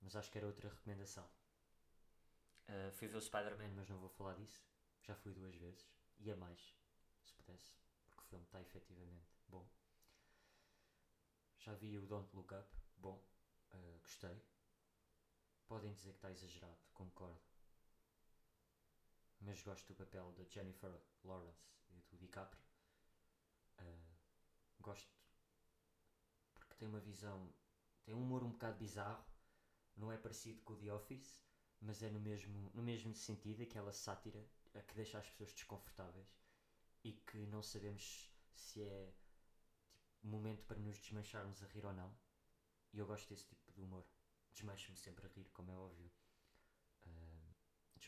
Mas 0.00 0.16
acho 0.16 0.30
que 0.30 0.38
era 0.38 0.46
outra 0.46 0.70
recomendação. 0.70 1.28
Uh, 2.70 2.90
fui 2.92 3.06
ver 3.06 3.18
o 3.18 3.20
Spider-Man, 3.20 3.68
mas 3.76 3.90
não 3.90 3.98
vou 3.98 4.08
falar 4.08 4.34
disso. 4.34 4.64
Já 5.02 5.14
fui 5.14 5.34
duas 5.34 5.54
vezes. 5.56 5.86
Ia 6.20 6.34
mais, 6.34 6.74
se 7.22 7.34
pudesse. 7.34 7.76
Porque 8.06 8.22
o 8.22 8.24
filme 8.28 8.46
está 8.46 8.62
efetivamente 8.62 9.28
bom. 9.46 9.68
Já 11.58 11.74
vi 11.74 11.98
o 11.98 12.06
Don't 12.06 12.34
Look 12.34 12.54
Up. 12.54 12.66
Bom. 12.96 13.22
Uh, 13.74 13.98
gostei. 14.00 14.42
Podem 15.66 15.92
dizer 15.92 16.12
que 16.12 16.16
está 16.16 16.30
exagerado. 16.30 16.80
Concordo. 16.94 17.47
Mas 19.40 19.62
gosto 19.62 19.86
do 19.88 19.94
papel 19.94 20.32
da 20.32 20.44
Jennifer 20.44 21.00
Lawrence 21.24 21.70
e 21.90 22.00
do 22.00 22.16
DiCaprio. 22.16 22.62
Uh, 23.80 24.18
gosto 24.80 25.08
porque 26.54 26.74
tem 26.74 26.88
uma 26.88 27.00
visão. 27.00 27.52
Tem 28.04 28.14
um 28.14 28.22
humor 28.22 28.42
um 28.42 28.50
bocado 28.50 28.78
bizarro. 28.78 29.24
Não 29.96 30.12
é 30.12 30.16
parecido 30.16 30.60
com 30.62 30.74
o 30.74 30.76
The 30.76 30.92
Office 30.92 31.48
mas 31.80 32.02
é 32.02 32.10
no 32.10 32.20
mesmo, 32.20 32.70
no 32.74 32.82
mesmo 32.82 33.14
sentido, 33.14 33.62
aquela 33.62 33.92
sátira 33.92 34.44
a 34.74 34.82
que 34.82 34.94
deixa 34.94 35.18
as 35.18 35.28
pessoas 35.30 35.52
desconfortáveis 35.52 36.26
e 37.04 37.12
que 37.12 37.46
não 37.46 37.62
sabemos 37.62 38.30
se 38.52 38.82
é 38.82 39.06
tipo, 39.06 40.26
momento 40.26 40.64
para 40.64 40.78
nos 40.78 40.98
desmancharmos 40.98 41.62
a 41.62 41.66
rir 41.66 41.84
ou 41.84 41.92
não. 41.92 42.12
E 42.92 42.98
eu 42.98 43.06
gosto 43.06 43.28
desse 43.28 43.46
tipo 43.46 43.72
de 43.72 43.80
humor. 43.80 44.04
Desmancho-me 44.52 44.96
sempre 44.96 45.26
a 45.26 45.28
rir, 45.28 45.48
como 45.50 45.70
é 45.70 45.76
óbvio. 45.76 46.10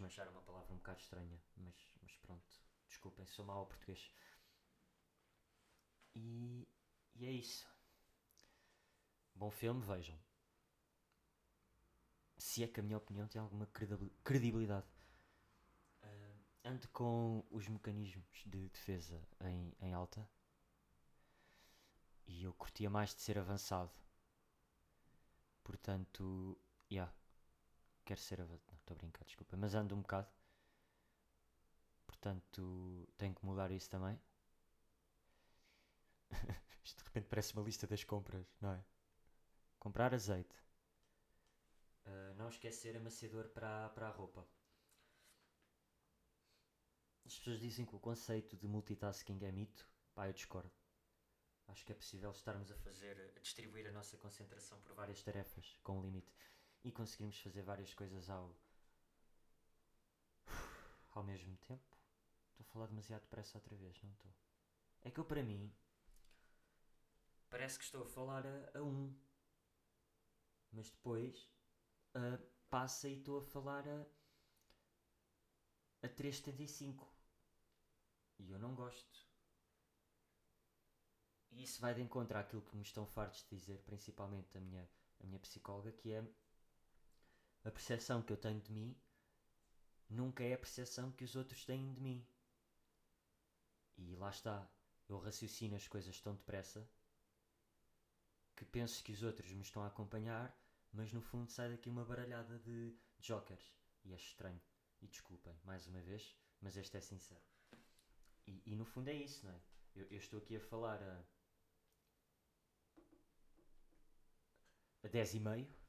Desmanchar 0.00 0.26
é 0.26 0.30
uma 0.30 0.40
palavra 0.40 0.72
um 0.72 0.78
bocado 0.78 0.98
estranha, 0.98 1.38
mas, 1.58 1.74
mas 2.00 2.16
pronto, 2.22 2.50
desculpem, 2.88 3.26
sou 3.26 3.44
mau 3.44 3.58
ao 3.58 3.66
português. 3.66 4.10
E, 6.14 6.66
e 7.16 7.26
é 7.26 7.30
isso. 7.30 7.68
Bom 9.34 9.50
filme, 9.50 9.82
vejam. 9.82 10.18
Se 12.38 12.64
é 12.64 12.66
que 12.66 12.80
a 12.80 12.82
minha 12.82 12.96
opinião 12.96 13.28
tem 13.28 13.38
alguma 13.38 13.66
credibilidade. 14.24 14.86
Uh, 16.02 16.88
com 16.94 17.44
os 17.50 17.68
mecanismos 17.68 18.42
de 18.46 18.70
defesa 18.70 19.22
em, 19.42 19.76
em 19.82 19.92
alta. 19.92 20.26
E 22.26 22.42
eu 22.42 22.54
curtia 22.54 22.88
mais 22.88 23.14
de 23.14 23.20
ser 23.20 23.38
avançado. 23.38 23.92
Portanto. 25.62 26.58
Yeah, 26.90 27.12
quero 28.10 28.20
ser 28.20 28.40
avançado. 28.40 28.72
Não, 28.72 28.78
estou 28.80 28.94
a 28.96 28.98
brincar, 28.98 29.24
desculpa. 29.24 29.56
Mas 29.56 29.72
ando 29.72 29.94
um 29.94 30.00
bocado. 30.00 30.28
Portanto, 32.08 33.08
tenho 33.16 33.32
que 33.32 33.44
mudar 33.44 33.70
isso 33.70 33.88
também. 33.88 34.20
Isto 36.82 36.98
de 36.98 37.04
repente 37.04 37.28
parece 37.28 37.52
uma 37.52 37.62
lista 37.62 37.86
das 37.86 38.02
compras, 38.02 38.44
não 38.60 38.72
é? 38.72 38.84
Comprar 39.78 40.12
azeite. 40.12 40.56
Uh, 42.04 42.34
não 42.36 42.48
esquecer 42.48 42.96
amaciador 42.96 43.48
para, 43.50 43.90
para 43.90 44.08
a 44.08 44.10
roupa. 44.10 44.44
As 47.24 47.38
pessoas 47.38 47.60
dizem 47.60 47.86
que 47.86 47.94
o 47.94 48.00
conceito 48.00 48.56
de 48.56 48.66
multitasking 48.66 49.38
é 49.44 49.52
mito. 49.52 49.88
Pá, 50.14 50.26
eu 50.26 50.32
discordo. 50.32 50.72
Acho 51.68 51.86
que 51.86 51.92
é 51.92 51.94
possível 51.94 52.32
estarmos 52.32 52.72
a 52.72 52.76
fazer, 52.78 53.32
a 53.36 53.38
distribuir 53.38 53.86
a 53.86 53.92
nossa 53.92 54.16
concentração 54.16 54.80
por 54.80 54.94
várias 54.94 55.22
tarefas, 55.22 55.78
com 55.84 56.00
um 56.00 56.02
limite. 56.02 56.34
E 56.82 56.90
conseguirmos 56.90 57.38
fazer 57.40 57.62
várias 57.62 57.92
coisas 57.94 58.30
ao. 58.30 58.56
ao 61.12 61.22
mesmo 61.22 61.56
tempo. 61.58 61.96
Estou 62.50 62.64
a 62.64 62.72
falar 62.72 62.86
demasiado 62.86 63.22
depressa 63.22 63.58
outra 63.58 63.76
vez, 63.76 64.00
não 64.02 64.10
estou? 64.12 64.32
É 65.02 65.10
que 65.10 65.18
eu, 65.18 65.24
para 65.24 65.42
mim, 65.42 65.72
parece 67.48 67.78
que 67.78 67.84
estou 67.84 68.02
a 68.02 68.06
falar 68.06 68.46
a, 68.46 68.78
a 68.78 68.82
um. 68.82 69.14
Mas 70.72 70.90
depois 70.90 71.50
uh, 72.14 72.38
passa 72.68 73.08
e 73.08 73.18
estou 73.18 73.38
a 73.38 73.42
falar 73.42 73.86
a, 73.88 74.06
a 76.02 76.08
3,75. 76.08 77.06
E 78.38 78.50
eu 78.50 78.58
não 78.58 78.74
gosto. 78.74 79.28
E 81.50 81.62
isso 81.62 81.80
vai 81.80 81.94
de 81.94 82.00
encontro 82.00 82.38
àquilo 82.38 82.62
que 82.62 82.76
me 82.76 82.82
estão 82.82 83.04
fartos 83.04 83.42
de 83.42 83.56
dizer, 83.56 83.82
principalmente 83.82 84.56
a 84.56 84.60
minha, 84.60 84.88
a 85.20 85.26
minha 85.26 85.40
psicóloga, 85.40 85.90
que 85.92 86.12
é 86.12 86.24
a 87.64 87.70
percepção 87.70 88.22
que 88.22 88.32
eu 88.32 88.36
tenho 88.36 88.60
de 88.60 88.72
mim 88.72 88.96
nunca 90.08 90.42
é 90.42 90.54
a 90.54 90.58
percepção 90.58 91.12
que 91.12 91.24
os 91.24 91.36
outros 91.36 91.64
têm 91.64 91.92
de 91.92 92.00
mim. 92.00 92.26
E 93.96 94.16
lá 94.16 94.30
está, 94.30 94.68
eu 95.08 95.18
raciocino 95.18 95.76
as 95.76 95.86
coisas 95.86 96.20
tão 96.20 96.34
depressa 96.34 96.88
que 98.56 98.64
penso 98.64 99.02
que 99.02 99.12
os 99.12 99.22
outros 99.22 99.50
me 99.52 99.62
estão 99.62 99.82
a 99.82 99.86
acompanhar, 99.86 100.54
mas 100.92 101.12
no 101.12 101.20
fundo 101.20 101.50
sai 101.50 101.70
daqui 101.70 101.88
uma 101.88 102.04
baralhada 102.04 102.58
de 102.58 102.94
jokers. 103.18 103.74
E 104.04 104.12
é 104.12 104.16
estranho. 104.16 104.60
E 105.00 105.06
desculpem, 105.06 105.54
mais 105.64 105.86
uma 105.86 106.00
vez, 106.00 106.36
mas 106.60 106.76
este 106.76 106.96
é 106.96 107.00
sincero. 107.00 107.42
E, 108.46 108.62
e 108.66 108.76
no 108.76 108.84
fundo 108.84 109.08
é 109.08 109.14
isso, 109.14 109.46
não 109.46 109.52
é? 109.52 109.60
Eu, 109.94 110.06
eu 110.10 110.18
estou 110.18 110.38
aqui 110.38 110.56
a 110.56 110.60
falar 110.60 111.02
a, 111.02 111.24
a 115.04 115.08
10 115.08 115.34
e 115.34 115.40
meio. 115.40 115.79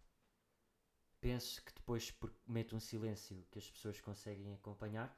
Penso 1.21 1.63
que 1.63 1.71
depois 1.71 2.11
meto 2.47 2.75
um 2.75 2.79
silêncio 2.79 3.45
que 3.51 3.59
as 3.59 3.69
pessoas 3.69 4.01
conseguem 4.01 4.53
acompanhar, 4.55 5.15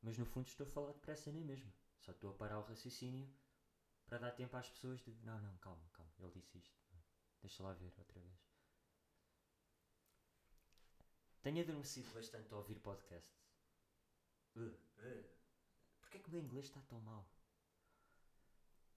mas 0.00 0.16
no 0.16 0.24
fundo 0.24 0.48
estou 0.48 0.66
a 0.66 0.70
falar 0.70 0.92
depressa 0.92 1.30
nem 1.30 1.44
mesmo. 1.44 1.70
Só 1.98 2.10
estou 2.10 2.30
a 2.30 2.34
parar 2.34 2.58
o 2.58 2.62
raciocínio 2.62 3.30
para 4.06 4.18
dar 4.18 4.32
tempo 4.32 4.56
às 4.56 4.70
pessoas 4.70 4.98
de 5.02 5.12
não, 5.24 5.38
não, 5.40 5.56
calma, 5.58 5.86
calma, 5.92 6.10
ele 6.20 6.32
disse 6.32 6.56
isto. 6.56 6.74
Deixa 7.42 7.62
lá 7.62 7.74
ver 7.74 7.92
outra 7.98 8.18
vez. 8.20 8.46
Tenho 11.42 11.62
adormecido 11.62 12.10
bastante 12.14 12.52
a 12.52 12.56
ouvir 12.56 12.80
podcasts. 12.80 13.38
Uh, 14.56 14.60
uh. 14.70 15.24
Porquê 16.00 16.18
que 16.18 16.28
o 16.28 16.32
meu 16.32 16.40
inglês 16.40 16.64
está 16.64 16.80
tão 16.82 16.98
mal? 17.00 17.28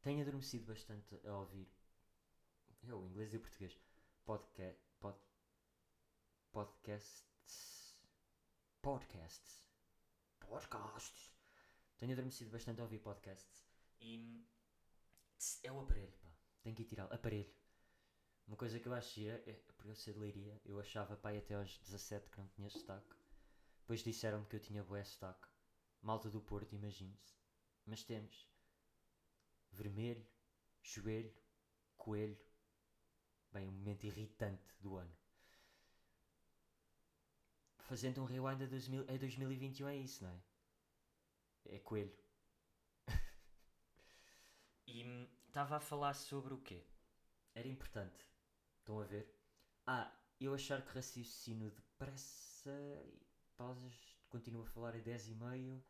Tenho 0.02 0.22
adormecido 0.22 0.66
bastante 0.66 1.20
a 1.28 1.34
ouvir. 1.34 1.70
É 2.88 2.94
o 2.94 3.06
inglês 3.06 3.34
e 3.34 3.40
português. 3.40 3.78
Podca 4.24 4.76
pod, 5.00 5.20
podcasts. 6.52 8.00
Podcasts. 8.82 9.64
Podcasts. 10.40 11.32
Tenho 11.98 12.14
adormecido 12.14 12.52
bastante 12.52 12.82
a 12.82 12.84
ouvir 12.84 13.00
podcasts. 13.00 13.66
E 14.00 14.48
é 15.64 15.72
o 15.72 15.80
aparelho, 15.80 16.18
pá. 16.22 16.30
Tenho 16.62 16.76
que 16.76 16.84
ir 16.84 16.86
tirar. 16.86 17.06
Aparelho. 17.14 17.54
Uma 18.48 18.58
coisa 18.58 18.80
que 18.80 18.88
eu 18.88 18.94
achei, 18.94 19.30
é, 19.30 19.54
porque 19.76 19.90
eu 19.90 19.96
sei 19.96 20.14
de 20.14 20.20
leiria, 20.20 20.60
eu 20.66 20.80
achava, 20.80 21.16
pá, 21.16 21.32
até 21.32 21.54
aos 21.56 21.78
17 21.78 22.30
que 22.30 22.40
não 22.40 22.48
tinha 22.48 22.70
sotaque. 22.70 23.16
Depois 23.82 24.04
disseram-me 24.04 24.46
que 24.48 24.56
eu 24.56 24.60
tinha 24.60 24.84
boé 24.84 25.04
sotaque. 25.04 25.48
Malta 26.02 26.30
do 26.30 26.42
Porto, 26.42 26.74
imagine-se. 26.74 27.36
Mas 27.86 28.04
temos 28.04 28.50
vermelho, 29.72 30.26
joelho, 30.82 31.34
coelho. 31.98 32.40
Bem, 33.52 33.68
um 33.68 33.72
momento 33.72 34.06
irritante 34.06 34.74
do 34.80 34.96
ano. 34.96 35.19
Fazendo 37.90 38.22
um 38.22 38.26
rewind 38.26 38.62
a, 38.62 38.68
2000, 38.68 39.02
a 39.02 39.18
2021 39.18 39.88
é 39.88 39.96
isso, 39.98 40.24
não 40.24 40.30
é? 40.30 41.76
É 41.76 41.80
coelho. 41.80 42.16
e 44.86 45.02
estava 45.48 45.78
a 45.78 45.80
falar 45.80 46.14
sobre 46.14 46.54
o 46.54 46.62
quê? 46.62 46.86
Era 47.56 47.68
importante. 47.68 48.32
Estão 48.78 49.00
a 49.00 49.06
ver? 49.06 49.36
Ah, 49.88 50.16
eu 50.40 50.54
achar 50.54 50.84
que 50.84 50.94
raciocínio 50.94 51.72
depressa 51.72 52.72
e 53.08 53.26
pausas, 53.58 54.16
continuo 54.30 54.62
a 54.62 54.68
falar 54.68 54.96
a 54.96 55.00
10 55.00 55.30
e 55.30 55.34
meio. 55.34 55.84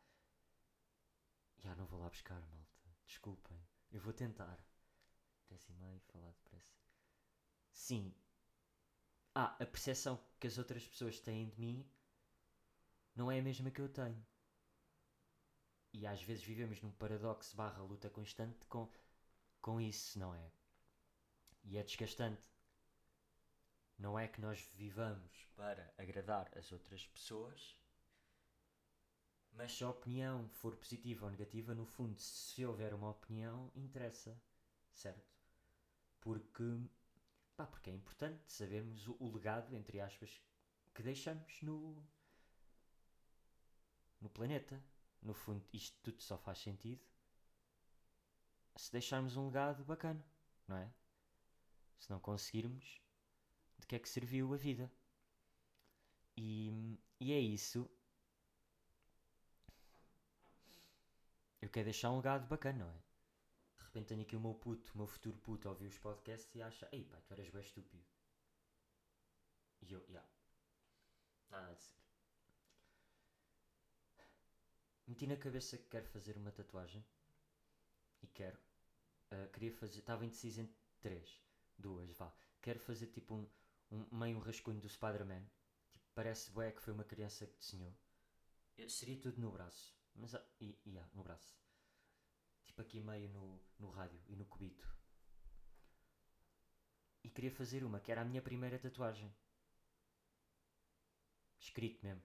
Já 1.57 1.75
não 1.75 1.85
vou 1.85 1.99
lá 1.99 2.07
buscar, 2.07 2.39
malta. 2.47 2.95
Desculpem. 3.05 3.61
Eu 3.91 3.99
vou 3.99 4.13
tentar. 4.13 4.65
10 5.49 5.67
e 5.67 5.73
meio, 5.73 5.99
falar 6.13 6.31
depressa. 6.31 6.79
Sim. 7.73 8.15
Ah, 9.41 9.55
a 9.57 9.65
percepção 9.65 10.19
que 10.37 10.47
as 10.47 10.57
outras 10.57 10.85
pessoas 10.85 11.17
têm 11.17 11.47
de 11.47 11.57
mim 11.57 11.89
não 13.15 13.31
é 13.31 13.39
a 13.39 13.41
mesma 13.41 13.71
que 13.71 13.79
eu 13.79 13.87
tenho. 13.87 14.21
E 15.93 16.05
às 16.05 16.21
vezes 16.21 16.43
vivemos 16.43 16.81
num 16.81 16.91
paradoxo 16.91 17.55
barra 17.55 17.81
luta 17.81 18.09
constante 18.09 18.67
com, 18.67 18.91
com 19.61 19.79
isso, 19.79 20.19
não 20.19 20.35
é? 20.35 20.51
E 21.63 21.77
é 21.77 21.83
desgastante. 21.83 22.51
Não 23.97 24.19
é 24.19 24.27
que 24.27 24.41
nós 24.41 24.59
vivamos 24.73 25.47
para 25.55 25.89
agradar 25.97 26.51
as 26.57 26.73
outras 26.73 27.07
pessoas, 27.07 27.79
mas 29.53 29.71
se 29.71 29.85
a 29.85 29.89
opinião 29.89 30.49
for 30.49 30.75
positiva 30.75 31.27
ou 31.27 31.31
negativa, 31.31 31.73
no 31.73 31.85
fundo, 31.85 32.19
se 32.19 32.65
houver 32.65 32.93
uma 32.93 33.11
opinião, 33.11 33.71
interessa, 33.73 34.37
certo? 34.91 35.31
Porque, 36.19 36.77
pá, 37.59 37.67
porque 37.67 37.89
é 37.89 37.93
importante 37.93 38.49
sabermos 38.49 39.05
o, 39.05 39.17
o 39.19 39.29
legado, 39.33 39.75
entre 39.75 39.99
aspas, 39.99 40.41
que 40.95 41.03
deixamos 41.03 41.61
no, 41.61 42.01
no 44.21 44.29
planeta. 44.29 44.81
No 45.21 45.33
fundo, 45.33 45.67
isto 45.73 45.97
tudo 46.01 46.21
só 46.21 46.37
faz 46.37 46.59
sentido 46.59 47.01
se 48.77 48.89
deixarmos 48.93 49.35
um 49.35 49.47
legado 49.47 49.83
bacana, 49.83 50.25
não 50.65 50.77
é? 50.77 50.89
Se 51.97 52.09
não 52.09 52.17
conseguirmos, 52.17 53.01
de 53.77 53.85
que 53.85 53.97
é 53.97 53.99
que 53.99 54.07
serviu 54.07 54.53
a 54.53 54.57
vida? 54.57 54.89
E, 56.37 56.97
e 57.19 57.33
é 57.33 57.39
isso 57.39 57.91
Eu 61.61 61.69
quero 61.69 61.85
deixar 61.85 62.09
um 62.11 62.17
legado 62.17 62.47
bacana, 62.47 62.85
não 62.85 62.89
é? 62.89 63.08
Repente 63.99 64.07
tenho 64.07 64.21
aqui 64.21 64.35
o 64.37 64.39
meu 64.39 64.53
puto, 64.53 64.93
o 64.93 64.97
meu 64.97 65.07
futuro 65.07 65.37
puto, 65.39 65.67
a 65.67 65.71
ouvir 65.71 65.87
os 65.87 65.97
podcasts 65.97 66.55
e 66.55 66.61
acha, 66.61 66.87
ei 66.89 67.03
pai, 67.03 67.21
tu 67.27 67.33
eras 67.33 67.49
bem 67.49 67.61
estúpido. 67.61 68.01
E 69.81 69.91
eu. 69.91 70.01
Yeah. 70.07 70.25
Nada 71.49 71.73
de 71.73 71.83
ser. 71.83 71.97
Meti 75.05 75.27
na 75.27 75.35
cabeça 75.35 75.77
que 75.77 75.89
quero 75.89 76.07
fazer 76.07 76.37
uma 76.37 76.49
tatuagem. 76.49 77.05
E 78.21 78.27
quero. 78.27 78.57
Uh, 79.31 79.51
queria 79.51 79.73
fazer. 79.73 79.99
Estava 79.99 80.25
indeciso 80.25 80.61
entre 80.61 80.79
três. 81.01 81.43
Duas, 81.77 82.09
vá. 82.11 82.33
Quero 82.61 82.79
fazer 82.79 83.07
tipo 83.07 83.35
um, 83.35 83.49
um 83.91 84.17
meio 84.17 84.39
rascunho 84.39 84.79
do 84.79 84.87
Spider-Man. 84.87 85.43
Tipo, 85.91 86.05
parece 86.15 86.51
bué 86.51 86.71
que 86.71 86.81
foi 86.81 86.93
uma 86.93 87.03
criança 87.03 87.45
que 87.45 87.57
desenhou. 87.57 87.93
Seria 88.87 89.19
tudo 89.19 89.41
no 89.41 89.51
braço. 89.51 89.93
Mas, 90.15 90.33
ah, 90.35 90.45
e, 90.61 90.79
e, 90.85 90.97
ah, 90.97 91.09
no 91.13 91.21
braço. 91.21 91.59
Tipo 92.79 92.81
aqui 92.81 93.01
meio 93.01 93.27
no, 93.29 93.59
no 93.77 93.89
rádio 93.89 94.17
e 94.29 94.37
no 94.37 94.45
cubito. 94.45 94.87
E 97.21 97.29
queria 97.29 97.51
fazer 97.51 97.83
uma, 97.83 97.99
que 97.99 98.09
era 98.09 98.21
a 98.21 98.25
minha 98.25 98.41
primeira 98.41 98.79
tatuagem. 98.79 99.35
Escrito 101.59 102.01
mesmo. 102.05 102.23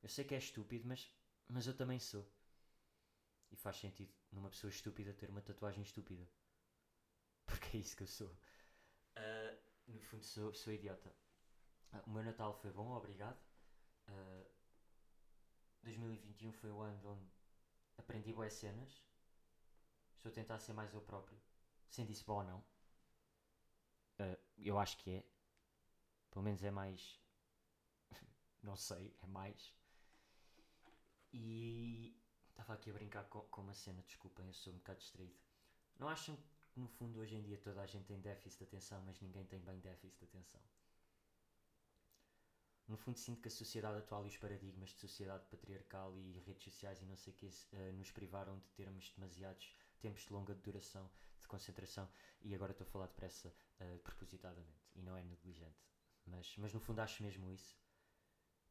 Eu 0.00 0.08
sei 0.08 0.24
que 0.24 0.36
é 0.36 0.38
estúpido, 0.38 0.86
mas, 0.86 1.12
mas 1.48 1.66
eu 1.66 1.76
também 1.76 1.98
sou. 1.98 2.24
E 3.50 3.56
faz 3.56 3.76
sentido 3.76 4.12
numa 4.30 4.50
pessoa 4.50 4.70
estúpida 4.70 5.12
ter 5.14 5.28
uma 5.28 5.42
tatuagem 5.42 5.82
estúpida. 5.82 6.24
Porque 7.44 7.76
é 7.76 7.80
isso 7.80 7.96
que 7.96 8.04
eu 8.04 8.06
sou. 8.06 8.32
Ah, 9.16 9.58
no 9.88 9.98
fundo, 9.98 10.22
sou, 10.22 10.54
sou 10.54 10.72
idiota. 10.72 11.12
Ah, 11.90 12.04
o 12.06 12.10
meu 12.10 12.22
Natal 12.22 12.54
foi 12.54 12.70
bom, 12.70 12.92
obrigado. 12.92 13.42
Ah, 14.06 14.44
2021 15.82 16.52
foi 16.52 16.70
o 16.70 16.80
ano 16.80 17.00
onde 17.04 17.28
aprendi 17.98 18.32
boas 18.32 18.52
cenas. 18.52 19.09
Estou 20.20 20.30
a 20.30 20.34
tentar 20.34 20.58
ser 20.58 20.74
mais 20.74 20.92
eu 20.92 21.00
próprio. 21.00 21.40
Sendo 21.88 22.12
isso 22.12 22.26
bom 22.26 22.40
ou 22.40 22.44
não. 22.44 22.64
Ah, 24.18 24.38
eu 24.58 24.78
acho 24.78 24.98
que 24.98 25.10
é. 25.12 25.24
Pelo 26.30 26.44
menos 26.44 26.62
é 26.62 26.70
mais. 26.70 27.18
não 28.62 28.76
sei, 28.76 29.16
é 29.22 29.26
mais. 29.26 29.74
E 31.32 32.14
estava 32.50 32.74
aqui 32.74 32.90
a 32.90 32.92
brincar 32.92 33.24
com, 33.30 33.40
com 33.48 33.62
uma 33.62 33.72
cena, 33.72 34.02
desculpem, 34.02 34.46
eu 34.46 34.52
sou 34.52 34.74
um 34.74 34.76
bocado 34.76 34.98
distraído. 34.98 35.40
Não 35.98 36.06
acham 36.06 36.36
que 36.70 36.78
no 36.78 36.88
fundo 36.88 37.18
hoje 37.18 37.36
em 37.36 37.42
dia 37.42 37.56
toda 37.56 37.80
a 37.80 37.86
gente 37.86 38.04
tem 38.04 38.20
déficit 38.20 38.58
de 38.58 38.64
atenção, 38.64 39.02
mas 39.06 39.18
ninguém 39.20 39.46
tem 39.46 39.60
bem 39.60 39.80
déficit 39.80 40.18
de 40.18 40.24
atenção? 40.26 40.60
No 42.86 42.98
fundo 42.98 43.18
sinto 43.18 43.40
que 43.40 43.48
a 43.48 43.50
sociedade 43.50 43.98
atual 43.98 44.24
e 44.26 44.28
os 44.28 44.36
paradigmas 44.36 44.90
de 44.90 44.98
sociedade 44.98 45.46
patriarcal 45.46 46.14
e 46.18 46.38
redes 46.40 46.64
sociais 46.64 47.00
e 47.00 47.06
não 47.06 47.16
sei 47.16 47.32
o 47.32 47.36
que 47.36 47.48
nos 47.94 48.10
privaram 48.10 48.58
de 48.58 48.68
termos 48.72 49.10
demasiados 49.12 49.79
tempos 50.00 50.22
de 50.22 50.32
longa 50.32 50.54
duração, 50.54 51.10
de 51.38 51.46
concentração 51.46 52.08
e 52.40 52.54
agora 52.54 52.72
estou 52.72 52.86
a 52.86 52.90
falar 52.90 53.06
depressa 53.06 53.54
uh, 53.80 53.98
propositadamente 54.00 54.90
e 54.94 55.02
não 55.02 55.16
é 55.16 55.22
negligente. 55.22 55.78
Mas, 56.26 56.56
mas 56.56 56.72
no 56.72 56.80
fundo 56.80 57.00
acho 57.00 57.22
mesmo 57.22 57.48
isso, 57.50 57.78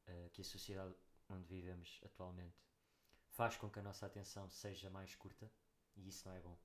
uh, 0.07 0.29
que 0.31 0.41
a 0.41 0.45
sociedade 0.45 0.95
onde 1.29 1.47
vivemos 1.47 1.99
atualmente 2.03 2.65
faz 3.29 3.55
com 3.55 3.69
que 3.69 3.79
a 3.79 3.83
nossa 3.83 4.05
atenção 4.05 4.49
seja 4.49 4.89
mais 4.89 5.15
curta 5.15 5.51
e 5.95 6.07
isso 6.07 6.27
não 6.27 6.35
é 6.35 6.41
bom. 6.41 6.57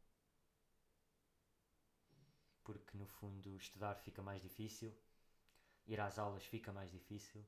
Porque 2.63 2.97
no 2.97 3.07
fundo 3.07 3.57
estudar 3.57 3.97
fica 3.97 4.23
mais 4.23 4.41
difícil, 4.41 4.97
ir 5.87 6.01
às 6.01 6.19
aulas 6.19 6.45
fica 6.47 6.73
mais 6.73 6.91
difícil, 6.91 7.47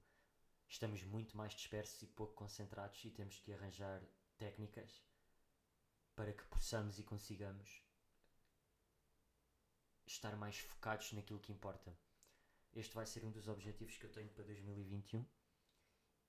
estamos 0.68 1.02
muito 1.04 1.36
mais 1.36 1.54
dispersos 1.54 2.02
e 2.02 2.06
pouco 2.06 2.34
concentrados 2.34 3.02
e 3.04 3.10
temos 3.10 3.38
que 3.40 3.52
arranjar 3.52 4.02
técnicas 4.36 5.02
para 6.16 6.32
que 6.32 6.42
possamos 6.44 6.98
e 6.98 7.04
consigamos 7.04 7.84
estar 10.06 10.34
mais 10.36 10.58
focados 10.58 11.12
naquilo 11.12 11.38
que 11.38 11.52
importa. 11.52 11.96
Este 12.72 12.94
vai 12.94 13.06
ser 13.06 13.24
um 13.24 13.30
dos 13.30 13.48
objetivos 13.48 13.96
que 13.98 14.06
eu 14.06 14.10
tenho 14.10 14.30
para 14.30 14.44
2021. 14.44 15.24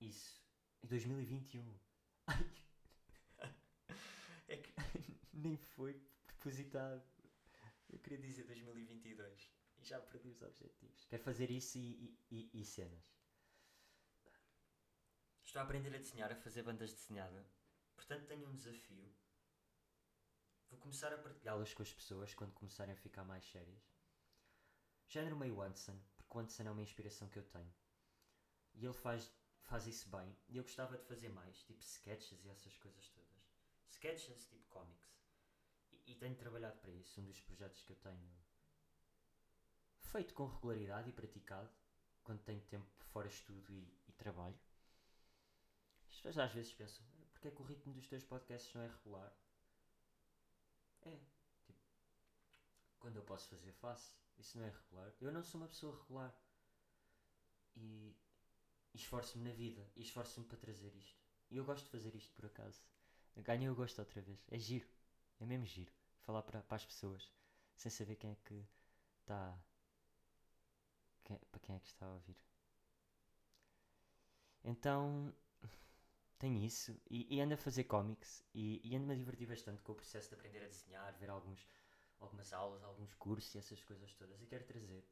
Isso. 0.00 0.42
2021. 0.82 1.78
Ai. 2.28 2.68
É 4.46 4.56
que 4.58 4.72
nem 5.32 5.56
foi 5.56 5.94
propositado. 6.26 7.02
Eu 7.88 7.98
queria 7.98 8.18
dizer 8.18 8.44
2022 8.44 9.50
e 9.78 9.84
já 9.84 10.00
perdi 10.00 10.28
os 10.28 10.42
objetivos. 10.42 11.04
Quero 11.06 11.22
fazer 11.22 11.50
isso 11.50 11.78
e, 11.78 12.18
e, 12.30 12.50
e, 12.52 12.64
cenas. 12.64 13.16
Estou 15.42 15.60
a 15.60 15.64
aprender 15.64 15.94
a 15.94 15.98
desenhar, 15.98 16.30
a 16.30 16.36
fazer 16.36 16.62
bandas 16.62 16.92
desenhadas. 16.92 17.46
Portanto, 17.96 18.26
tenho 18.26 18.46
um 18.48 18.54
desafio. 18.54 19.14
Vou 20.70 20.78
começar 20.78 21.12
a 21.12 21.18
partilhá-las 21.18 21.72
com 21.72 21.82
as 21.82 21.92
pessoas 21.92 22.34
quando 22.34 22.52
começarem 22.52 22.92
a 22.92 22.96
ficar 22.96 23.24
mais 23.24 23.44
sérias. 23.44 23.82
Género 25.06 25.36
meio 25.36 25.62
Anderson, 25.62 25.98
porque 26.16 26.36
o 26.36 26.40
Anderson 26.40 26.64
é 26.64 26.70
uma 26.70 26.82
inspiração 26.82 27.28
que 27.28 27.38
eu 27.38 27.44
tenho. 27.44 27.72
E 28.74 28.84
ele 28.84 28.94
faz, 28.94 29.32
faz 29.62 29.86
isso 29.86 30.08
bem. 30.10 30.36
E 30.48 30.58
eu 30.58 30.62
gostava 30.62 30.98
de 30.98 31.04
fazer 31.04 31.30
mais, 31.30 31.62
tipo 31.62 31.82
sketches 31.82 32.44
e 32.44 32.50
essas 32.50 32.76
coisas 32.76 33.08
todas. 33.08 33.38
Sketches, 33.90 34.46
tipo 34.46 34.68
comics. 34.68 35.10
E, 35.90 36.12
e 36.12 36.14
tenho 36.14 36.36
trabalhado 36.36 36.78
para 36.78 36.92
isso. 36.92 37.20
Um 37.20 37.24
dos 37.24 37.40
projetos 37.40 37.82
que 37.82 37.92
eu 37.92 37.96
tenho 37.96 38.30
feito 40.00 40.34
com 40.34 40.46
regularidade 40.46 41.08
e 41.08 41.12
praticado 41.12 41.70
quando 42.22 42.42
tenho 42.42 42.60
tempo 42.62 42.86
fora 43.04 43.26
estudo 43.26 43.72
e, 43.72 43.98
e 44.06 44.12
trabalho. 44.12 44.58
As 46.08 46.16
pessoas 46.16 46.38
às 46.38 46.52
vezes 46.52 46.72
pensam, 46.74 47.04
porque 47.32 47.48
é 47.48 47.50
que 47.50 47.62
o 47.62 47.64
ritmo 47.64 47.94
dos 47.94 48.06
teus 48.06 48.24
podcasts 48.24 48.74
não 48.74 48.82
é 48.82 48.88
regular? 48.88 49.34
É, 51.02 51.18
tipo, 51.66 51.80
quando 52.98 53.16
eu 53.16 53.22
posso 53.22 53.48
fazer, 53.48 53.72
faço. 53.72 54.16
Isso 54.38 54.56
não 54.56 54.64
é 54.64 54.70
regular. 54.70 55.12
Eu 55.20 55.32
não 55.32 55.42
sou 55.42 55.60
uma 55.60 55.68
pessoa 55.68 55.96
regular. 55.96 56.34
E, 57.76 58.16
esforço-me 58.94 59.48
na 59.48 59.54
vida. 59.54 59.84
E 59.96 60.02
esforço-me 60.02 60.46
para 60.46 60.58
trazer 60.58 60.94
isto. 60.94 61.18
E 61.50 61.56
eu 61.56 61.64
gosto 61.64 61.84
de 61.84 61.90
fazer 61.90 62.14
isto 62.14 62.32
por 62.34 62.46
acaso. 62.46 62.80
Ganhei 63.36 63.68
o 63.68 63.74
gosto 63.74 63.98
outra 63.98 64.20
vez. 64.20 64.44
É 64.48 64.58
giro. 64.58 64.88
É 65.40 65.46
mesmo 65.46 65.66
giro. 65.66 65.92
Falar 66.20 66.42
para, 66.42 66.62
para 66.62 66.76
as 66.76 66.84
pessoas. 66.84 67.32
Sem 67.76 67.90
saber 67.90 68.16
quem 68.16 68.32
é 68.32 68.36
que 68.44 68.66
está. 69.20 69.58
Quem, 71.24 71.38
para 71.50 71.60
quem 71.60 71.76
é 71.76 71.80
que 71.80 71.86
está 71.86 72.06
a 72.06 72.14
ouvir. 72.14 72.36
Então. 74.64 75.34
Tenho 76.38 76.62
isso. 76.62 76.96
E, 77.10 77.36
e 77.36 77.40
ando 77.40 77.54
a 77.54 77.56
fazer 77.56 77.84
cómics. 77.84 78.44
E, 78.54 78.80
e 78.84 78.96
ando-me 78.96 79.14
a 79.14 79.16
divertir 79.16 79.48
bastante 79.48 79.82
com 79.82 79.92
o 79.92 79.96
processo 79.96 80.28
de 80.28 80.34
aprender 80.36 80.64
a 80.64 80.68
desenhar, 80.68 81.16
ver 81.18 81.30
alguns 81.30 81.66
algumas 82.20 82.52
aulas, 82.52 82.82
alguns 82.82 83.14
cursos 83.14 83.54
e 83.54 83.58
essas 83.58 83.82
coisas 83.84 84.12
todas 84.14 84.42
e 84.42 84.46
quero 84.46 84.64
trazer. 84.64 85.06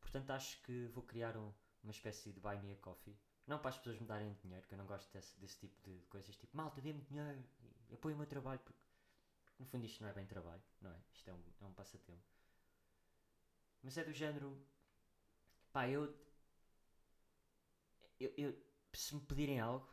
Portanto, 0.00 0.30
acho 0.30 0.60
que 0.62 0.86
vou 0.88 1.02
criar 1.04 1.36
um, 1.36 1.52
uma 1.82 1.90
espécie 1.90 2.32
de 2.32 2.40
Buy 2.40 2.58
Me 2.60 2.72
a 2.72 2.76
Coffee. 2.76 3.18
Não 3.46 3.58
para 3.58 3.70
as 3.70 3.78
pessoas 3.78 3.98
me 3.98 4.06
darem 4.06 4.32
dinheiro, 4.34 4.66
que 4.66 4.74
eu 4.74 4.78
não 4.78 4.86
gosto 4.86 5.12
desse, 5.12 5.38
desse 5.38 5.58
tipo 5.58 5.78
de 5.82 6.00
coisas, 6.06 6.36
tipo 6.36 6.56
malta, 6.56 6.80
dê-me 6.80 7.02
dinheiro 7.02 7.44
apoie 7.92 8.14
o 8.14 8.16
meu 8.16 8.26
trabalho, 8.26 8.60
porque 8.60 8.80
no 9.58 9.66
fundo 9.66 9.84
isto 9.84 10.02
não 10.02 10.08
é 10.08 10.12
bem 10.12 10.26
trabalho, 10.26 10.62
não 10.80 10.90
é? 10.90 10.98
Isto 11.12 11.30
é 11.30 11.34
um, 11.34 11.42
é 11.60 11.64
um 11.66 11.72
passatempo. 11.72 12.22
Mas 13.82 13.98
é 13.98 14.04
do 14.04 14.12
género, 14.12 14.64
pá, 15.72 15.88
eu, 15.88 16.14
eu, 18.20 18.32
eu 18.36 18.56
se 18.92 19.14
me 19.14 19.20
pedirem 19.22 19.60
algo 19.60 19.88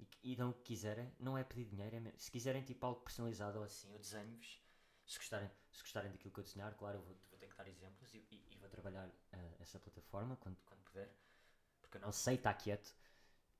e, 0.00 0.32
e 0.32 0.36
dão 0.36 0.50
o 0.50 0.54
que 0.54 0.62
quiserem, 0.62 1.12
não 1.18 1.36
é 1.36 1.44
pedir 1.44 1.66
dinheiro, 1.66 1.96
é 1.96 2.00
mesmo, 2.00 2.18
se 2.18 2.30
quiserem 2.30 2.62
tipo 2.62 2.84
algo 2.86 3.00
personalizado 3.02 3.58
ou 3.58 3.64
assim, 3.64 3.92
eu 3.92 3.98
desenho-vos 3.98 4.60
se 5.06 5.18
gostarem, 5.18 5.50
se 5.72 5.82
gostarem 5.82 6.10
daquilo 6.12 6.32
que 6.32 6.40
eu 6.40 6.44
desenhar, 6.44 6.74
claro, 6.76 6.98
eu 6.98 7.02
vou, 7.02 7.16
vou 7.30 7.38
ter 7.38 7.48
que 7.48 7.56
dar 7.56 7.66
exemplos 7.68 8.14
e, 8.14 8.18
e, 8.30 8.46
e 8.50 8.58
vou 8.58 8.68
trabalhar 8.68 9.08
uh, 9.08 9.56
essa 9.60 9.78
plataforma 9.78 10.36
quando, 10.36 10.56
quando 10.64 10.80
puder, 10.84 11.12
porque 11.82 11.96
eu 11.96 12.00
não 12.00 12.12
sei 12.12 12.36
estar 12.36 12.54
quieto. 12.54 12.94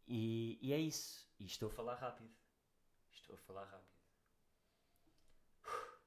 E, 0.06 0.58
e 0.62 0.72
é 0.72 0.78
isso. 0.78 1.28
E 1.38 1.44
estou 1.46 1.68
a 1.68 1.72
falar 1.72 1.94
rápido. 1.96 2.30
Estou 3.12 3.34
a 3.34 3.38
falar 3.38 3.64
rápido. 3.64 3.90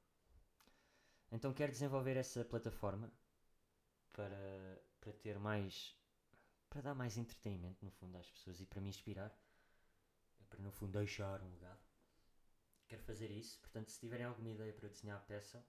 Então 1.31 1.51
quero 1.51 1.71
desenvolver 1.71 2.15
essa 2.15 2.45
plataforma 2.45 3.11
para, 4.11 4.81
para 4.99 5.11
ter 5.13 5.39
mais. 5.39 5.97
para 6.69 6.81
dar 6.81 6.93
mais 6.93 7.17
entretenimento, 7.17 7.83
no 7.83 7.91
fundo, 7.91 8.17
às 8.17 8.29
pessoas 8.29 8.61
e 8.61 8.65
para 8.65 8.79
me 8.79 8.89
inspirar. 8.89 9.35
Para, 10.53 10.63
no 10.63 10.71
fundo, 10.71 10.99
deixar 10.99 11.41
um 11.41 11.51
legado 11.51 11.79
quero 12.93 13.03
fazer 13.03 13.31
isso. 13.31 13.59
Portanto, 13.59 13.89
se 13.89 13.99
tiverem 13.99 14.25
alguma 14.25 14.51
ideia 14.51 14.71
para 14.71 14.87
desenhar 14.87 15.17
a 15.17 15.21
peça, 15.21 15.65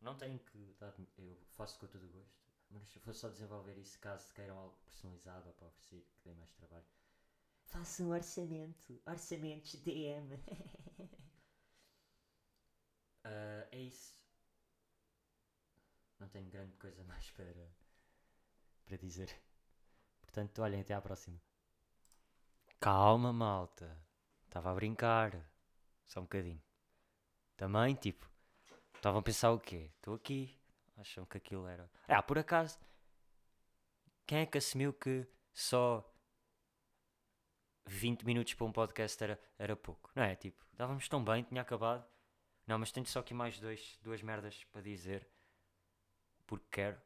não 0.00 0.16
tenho 0.16 0.38
que 0.38 0.76
dar, 0.78 0.94
eu 1.18 1.36
faço 1.52 1.78
com 1.78 1.86
todo 1.86 2.04
o 2.04 2.10
gosto. 2.10 2.46
Mas 2.68 2.94
vou 2.96 3.14
só 3.14 3.28
desenvolver 3.28 3.78
isso 3.78 3.98
caso 3.98 4.34
queiram 4.34 4.58
algo 4.58 4.76
personalizado 4.84 5.48
ou 5.48 5.54
para 5.54 5.68
oferecer 5.68 6.02
que 6.02 6.28
dê 6.28 6.34
mais 6.34 6.52
trabalho. 6.52 6.84
Faça 7.64 8.02
um 8.02 8.10
orçamento, 8.10 9.00
orçamentos 9.06 9.74
DM. 9.76 10.34
uh, 10.34 10.38
ah, 13.24 13.68
é 13.70 13.78
isso. 13.78 14.14
Não 16.18 16.28
tenho 16.28 16.50
grande 16.50 16.76
coisa 16.76 17.04
mais 17.04 17.30
para, 17.30 17.70
para 18.84 18.96
dizer. 18.96 19.34
Portanto, 20.20 20.60
olhem, 20.60 20.80
até 20.80 20.94
à 20.94 21.00
próxima. 21.00 21.40
Calma, 22.80 23.32
malta. 23.32 24.05
Estava 24.56 24.70
a 24.70 24.74
brincar. 24.74 25.38
Só 26.06 26.20
um 26.20 26.22
bocadinho. 26.22 26.62
Também, 27.58 27.94
tipo, 27.94 28.26
estavam 28.94 29.20
a 29.20 29.22
pensar 29.22 29.50
o 29.50 29.60
quê? 29.60 29.90
Estou 29.96 30.14
aqui. 30.14 30.58
Acham 30.96 31.26
que 31.26 31.36
aquilo 31.36 31.66
era. 31.66 31.90
Ah, 32.08 32.22
por 32.22 32.38
acaso, 32.38 32.78
quem 34.26 34.38
é 34.38 34.46
que 34.46 34.56
assumiu 34.56 34.94
que 34.94 35.28
só 35.52 36.10
20 37.84 38.24
minutos 38.24 38.54
para 38.54 38.64
um 38.64 38.72
podcast 38.72 39.22
era, 39.22 39.38
era 39.58 39.76
pouco? 39.76 40.10
Não 40.14 40.22
é? 40.22 40.34
Tipo, 40.34 40.64
dávamos 40.72 41.06
tão 41.06 41.22
bem, 41.22 41.42
tinha 41.42 41.60
acabado. 41.60 42.08
Não, 42.66 42.78
mas 42.78 42.90
tenho 42.90 43.04
só 43.04 43.20
aqui 43.20 43.34
mais 43.34 43.60
dois, 43.60 43.98
duas 44.00 44.22
merdas 44.22 44.64
para 44.72 44.80
dizer. 44.80 45.28
Porque 46.46 46.66
quero. 46.70 46.98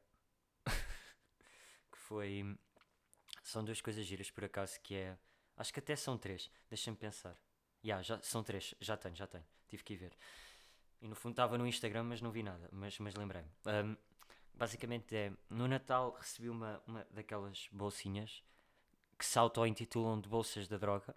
que 1.90 1.98
foi. 1.98 2.56
são 3.42 3.64
duas 3.64 3.80
coisas 3.80 4.06
giras 4.06 4.30
por 4.30 4.44
acaso 4.44 4.80
que 4.82 4.94
é. 4.94 5.18
Acho 5.56 5.72
que 5.72 5.80
até 5.80 5.96
são 5.96 6.16
três. 6.16 6.50
Deixa-me 6.68 6.96
pensar. 6.96 7.36
Yeah, 7.84 8.02
já, 8.02 8.20
são 8.22 8.42
três, 8.42 8.74
já 8.80 8.96
tenho, 8.96 9.16
já 9.16 9.26
tenho. 9.26 9.44
Tive 9.68 9.82
que 9.82 9.94
ir 9.94 9.96
ver. 9.96 10.16
E 11.00 11.08
no 11.08 11.14
fundo 11.14 11.32
estava 11.32 11.56
no 11.56 11.66
Instagram, 11.66 12.04
mas 12.04 12.20
não 12.20 12.30
vi 12.30 12.42
nada. 12.42 12.68
Mas, 12.72 12.98
mas 12.98 13.14
lembrei-me. 13.14 13.48
Um, 13.66 13.96
basicamente 14.54 15.16
é. 15.16 15.32
No 15.48 15.66
Natal 15.66 16.12
recebi 16.12 16.50
uma, 16.50 16.82
uma 16.86 17.06
daquelas 17.10 17.68
bolsinhas 17.72 18.42
que 19.18 19.24
se 19.24 19.38
auto-intitulam 19.38 20.20
de 20.20 20.28
bolsas 20.28 20.68
da 20.68 20.76
droga. 20.76 21.14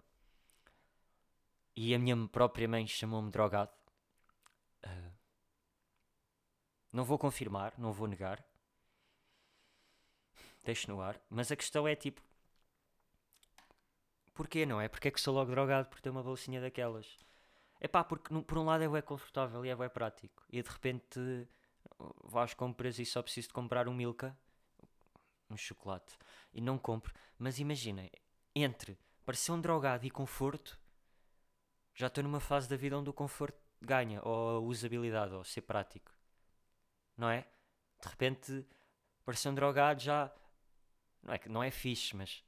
E 1.76 1.94
a 1.94 1.98
minha 1.98 2.16
própria 2.28 2.68
mãe 2.68 2.86
chamou-me 2.86 3.30
drogado. 3.30 3.72
Uh, 4.86 5.12
não 6.92 7.04
vou 7.04 7.18
confirmar, 7.18 7.74
não 7.76 7.92
vou 7.92 8.06
negar. 8.06 8.44
Deixo 10.62 10.90
no 10.90 11.00
ar. 11.00 11.20
Mas 11.28 11.50
a 11.52 11.56
questão 11.56 11.86
é 11.86 11.94
tipo. 11.94 12.22
Porquê, 14.34 14.66
não 14.66 14.80
é? 14.80 14.88
Porque 14.88 15.08
é 15.08 15.10
que 15.10 15.20
sou 15.20 15.32
logo 15.32 15.50
drogado 15.50 15.88
por 15.88 16.00
ter 16.00 16.10
uma 16.10 16.22
bolsinha 16.22 16.60
daquelas? 16.60 17.16
É 17.80 17.86
pá, 17.88 18.02
porque 18.02 18.34
por 18.42 18.58
um 18.58 18.64
lado 18.64 18.96
é 18.96 19.02
confortável 19.02 19.64
e 19.64 19.68
é 19.68 19.88
prático. 19.88 20.44
E 20.50 20.62
de 20.62 20.68
repente 20.68 21.48
vais 22.24 22.54
compras 22.54 22.98
e 22.98 23.04
só 23.04 23.22
preciso 23.22 23.48
de 23.48 23.54
comprar 23.54 23.88
um 23.88 23.94
Milka, 23.94 24.36
um 25.50 25.56
chocolate, 25.56 26.16
e 26.52 26.60
não 26.60 26.78
compro. 26.78 27.14
Mas 27.38 27.58
imaginem, 27.58 28.10
entre 28.54 28.98
parecer 29.24 29.52
um 29.52 29.60
drogado 29.60 30.04
e 30.06 30.10
conforto, 30.10 30.78
já 31.94 32.08
estou 32.08 32.24
numa 32.24 32.40
fase 32.40 32.68
da 32.68 32.76
vida 32.76 32.98
onde 32.98 33.10
o 33.10 33.12
conforto 33.12 33.58
ganha, 33.80 34.20
ou 34.24 34.56
a 34.56 34.60
usabilidade, 34.60 35.34
ou 35.34 35.44
ser 35.44 35.62
prático. 35.62 36.12
Não 37.16 37.28
é? 37.28 37.46
De 38.02 38.08
repente, 38.08 38.66
parecer 39.24 39.48
um 39.48 39.54
drogado 39.54 40.00
já. 40.02 40.32
Não 41.22 41.34
é, 41.34 41.40
não 41.46 41.62
é 41.62 41.70
fixe, 41.70 42.16
mas. 42.16 42.42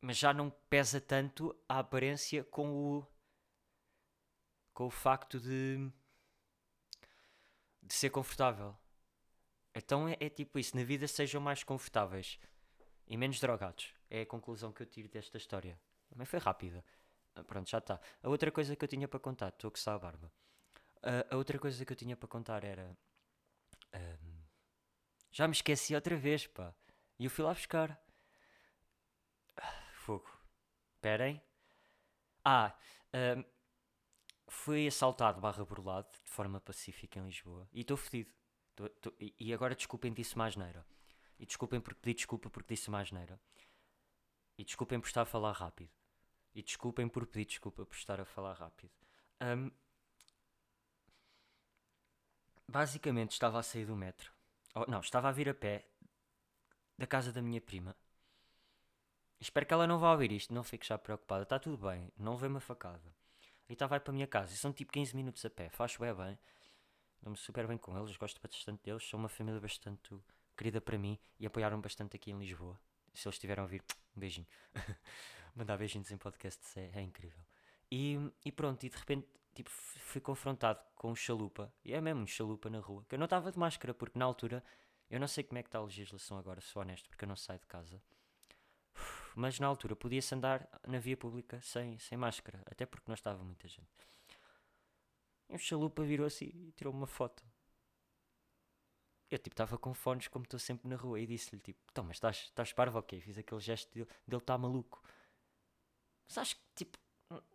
Mas 0.00 0.16
já 0.16 0.32
não 0.32 0.50
pesa 0.70 1.00
tanto 1.00 1.54
a 1.68 1.80
aparência 1.80 2.44
com 2.44 2.98
o. 2.98 3.06
com 4.72 4.86
o 4.86 4.90
facto 4.90 5.40
de. 5.40 5.90
de 7.82 7.94
ser 7.94 8.10
confortável. 8.10 8.76
Então 9.74 10.08
é, 10.08 10.16
é 10.20 10.28
tipo 10.28 10.58
isso, 10.58 10.76
na 10.76 10.84
vida 10.84 11.06
sejam 11.06 11.40
mais 11.40 11.62
confortáveis 11.62 12.38
e 13.06 13.16
menos 13.16 13.40
drogados. 13.40 13.94
É 14.10 14.22
a 14.22 14.26
conclusão 14.26 14.72
que 14.72 14.82
eu 14.82 14.86
tiro 14.86 15.08
desta 15.08 15.36
história. 15.36 15.80
Também 16.08 16.26
foi 16.26 16.38
rápida. 16.38 16.84
Ah, 17.34 17.44
pronto, 17.44 17.68
já 17.68 17.78
está. 17.78 18.00
A 18.22 18.28
outra 18.28 18.50
coisa 18.50 18.74
que 18.74 18.84
eu 18.84 18.88
tinha 18.88 19.06
para 19.06 19.20
contar, 19.20 19.48
estou 19.48 19.68
a 19.68 19.70
coçar 19.70 19.94
a 19.94 19.98
barba. 19.98 20.32
Uh, 20.98 21.34
a 21.34 21.36
outra 21.36 21.58
coisa 21.58 21.84
que 21.84 21.92
eu 21.92 21.96
tinha 21.96 22.16
para 22.16 22.28
contar 22.28 22.64
era. 22.64 22.96
Um, 23.94 24.42
já 25.30 25.46
me 25.46 25.52
esqueci 25.52 25.94
outra 25.94 26.16
vez, 26.16 26.46
pá. 26.46 26.74
E 27.18 27.24
eu 27.24 27.30
fui 27.30 27.44
lá 27.44 27.52
buscar. 27.52 28.00
Fogo. 30.08 30.26
Esperem. 30.94 31.38
Ah, 32.42 32.74
um, 33.12 33.44
fui 34.46 34.86
assaltado 34.86 35.38
barra 35.38 35.62
burlado 35.66 36.08
de 36.24 36.30
forma 36.30 36.58
pacífica 36.58 37.18
em 37.18 37.26
Lisboa. 37.26 37.68
E 37.74 37.82
estou 37.82 37.94
fedido. 37.94 38.30
Tô, 38.74 38.88
tô, 38.88 39.12
e 39.18 39.52
agora 39.52 39.74
desculpem 39.74 40.14
disse 40.14 40.38
mais 40.38 40.56
neira. 40.56 40.82
E 41.38 41.44
desculpem 41.44 41.78
porque 41.78 42.00
pedi 42.00 42.14
desculpa 42.14 42.48
porque 42.48 42.74
disse 42.74 42.90
mais 42.90 43.12
neira. 43.12 43.38
E 44.56 44.64
desculpem 44.64 44.98
por 44.98 45.08
estar 45.08 45.20
a 45.20 45.26
falar 45.26 45.52
rápido. 45.52 45.90
E 46.54 46.62
desculpem 46.62 47.06
por 47.06 47.26
pedir 47.26 47.44
desculpa 47.44 47.84
por 47.84 47.94
estar 47.94 48.18
a 48.18 48.24
falar 48.24 48.54
rápido. 48.54 48.94
Um, 49.42 49.70
basicamente 52.66 53.32
estava 53.32 53.58
a 53.58 53.62
sair 53.62 53.84
do 53.84 53.94
metro. 53.94 54.32
Oh, 54.74 54.90
não, 54.90 55.00
estava 55.00 55.28
a 55.28 55.32
vir 55.32 55.50
a 55.50 55.54
pé 55.54 55.86
da 56.96 57.06
casa 57.06 57.30
da 57.30 57.42
minha 57.42 57.60
prima. 57.60 57.94
Espero 59.40 59.66
que 59.66 59.72
ela 59.72 59.86
não 59.86 59.98
vá 59.98 60.12
ouvir 60.12 60.32
isto, 60.32 60.52
não 60.52 60.62
fique 60.62 60.86
já 60.86 60.98
preocupada. 60.98 61.42
Está 61.42 61.58
tudo 61.58 61.76
bem, 61.76 62.10
não 62.16 62.36
vê 62.36 62.46
uma 62.46 62.60
facada. 62.60 63.14
E 63.68 63.72
está 63.72 63.86
vai 63.86 64.00
para 64.00 64.10
a 64.10 64.14
minha 64.14 64.26
casa. 64.26 64.52
E 64.52 64.56
são 64.56 64.72
tipo 64.72 64.92
15 64.92 65.14
minutos 65.14 65.44
a 65.44 65.50
pé. 65.50 65.68
Faz 65.68 65.96
bem 65.96 66.14
bem. 66.14 66.38
Dou-me 67.22 67.36
super 67.36 67.66
bem 67.66 67.78
com 67.78 67.96
eles, 67.98 68.16
gosto 68.16 68.40
bastante 68.40 68.82
deles. 68.82 69.08
São 69.08 69.18
uma 69.18 69.28
família 69.28 69.60
bastante 69.60 70.16
querida 70.56 70.80
para 70.80 70.98
mim 70.98 71.18
e 71.38 71.46
apoiaram 71.46 71.80
bastante 71.80 72.16
aqui 72.16 72.30
em 72.30 72.38
Lisboa. 72.38 72.80
Se 73.14 73.28
eles 73.28 73.36
estiverem 73.36 73.60
a 73.60 73.64
ouvir, 73.64 73.82
um 74.16 74.20
beijinho. 74.20 74.46
Mandar 75.54 75.76
beijinhos 75.76 76.10
em 76.10 76.16
podcast 76.16 76.60
é, 76.78 76.90
é, 76.94 77.02
incrível. 77.02 77.44
E, 77.90 78.18
e 78.44 78.52
pronto, 78.52 78.84
e 78.84 78.88
de 78.88 78.96
repente 78.96 79.26
tipo, 79.58 79.70
fui 79.70 80.20
confrontado 80.20 80.78
com 80.94 81.10
um 81.10 81.16
chalupa, 81.16 81.72
e 81.84 81.92
é 81.92 82.00
mesmo 82.00 82.22
um 82.22 82.26
chalupa 82.26 82.70
na 82.70 82.78
rua, 82.78 83.04
que 83.08 83.16
eu 83.16 83.18
não 83.18 83.24
estava 83.24 83.50
de 83.50 83.58
máscara, 83.58 83.92
porque 83.92 84.16
na 84.16 84.24
altura, 84.24 84.62
eu 85.10 85.18
não 85.18 85.26
sei 85.26 85.42
como 85.42 85.58
é 85.58 85.62
que 85.62 85.68
está 85.68 85.78
a 85.78 85.82
legislação 85.82 86.38
agora, 86.38 86.60
sou 86.60 86.80
honesto, 86.80 87.08
porque 87.08 87.24
eu 87.24 87.28
não 87.28 87.34
saio 87.34 87.58
de 87.58 87.66
casa. 87.66 88.00
Mas 89.38 89.60
na 89.60 89.68
altura 89.68 89.94
podia-se 89.94 90.34
andar 90.34 90.68
na 90.84 90.98
via 90.98 91.16
pública 91.16 91.60
sem, 91.62 91.96
sem 92.00 92.18
máscara, 92.18 92.60
até 92.66 92.84
porque 92.84 93.04
não 93.06 93.14
estava 93.14 93.40
muita 93.44 93.68
gente. 93.68 93.86
E 95.48 95.54
o 95.54 95.58
chalupa 95.60 96.02
virou-se 96.02 96.44
e 96.44 96.72
tirou 96.72 96.92
uma 96.92 97.06
foto. 97.06 97.44
Eu 99.30 99.38
tipo 99.38 99.54
estava 99.54 99.78
com 99.78 99.94
fones 99.94 100.26
como 100.26 100.42
estou 100.42 100.58
sempre 100.58 100.88
na 100.88 100.96
rua 100.96 101.20
e 101.20 101.26
disse-lhe 101.26 101.62
tipo, 101.62 101.78
então 101.92 102.02
mas 102.02 102.16
estás, 102.16 102.36
estás 102.46 102.72
parvo 102.72 102.98
ok? 102.98 103.20
Fiz 103.20 103.38
aquele 103.38 103.60
gesto 103.60 103.94
dele 103.94 104.08
estar 104.26 104.40
tá 104.40 104.58
maluco. 104.58 105.00
Mas 106.26 106.38
acho 106.38 106.56
que 106.56 106.62
tipo, 106.74 106.98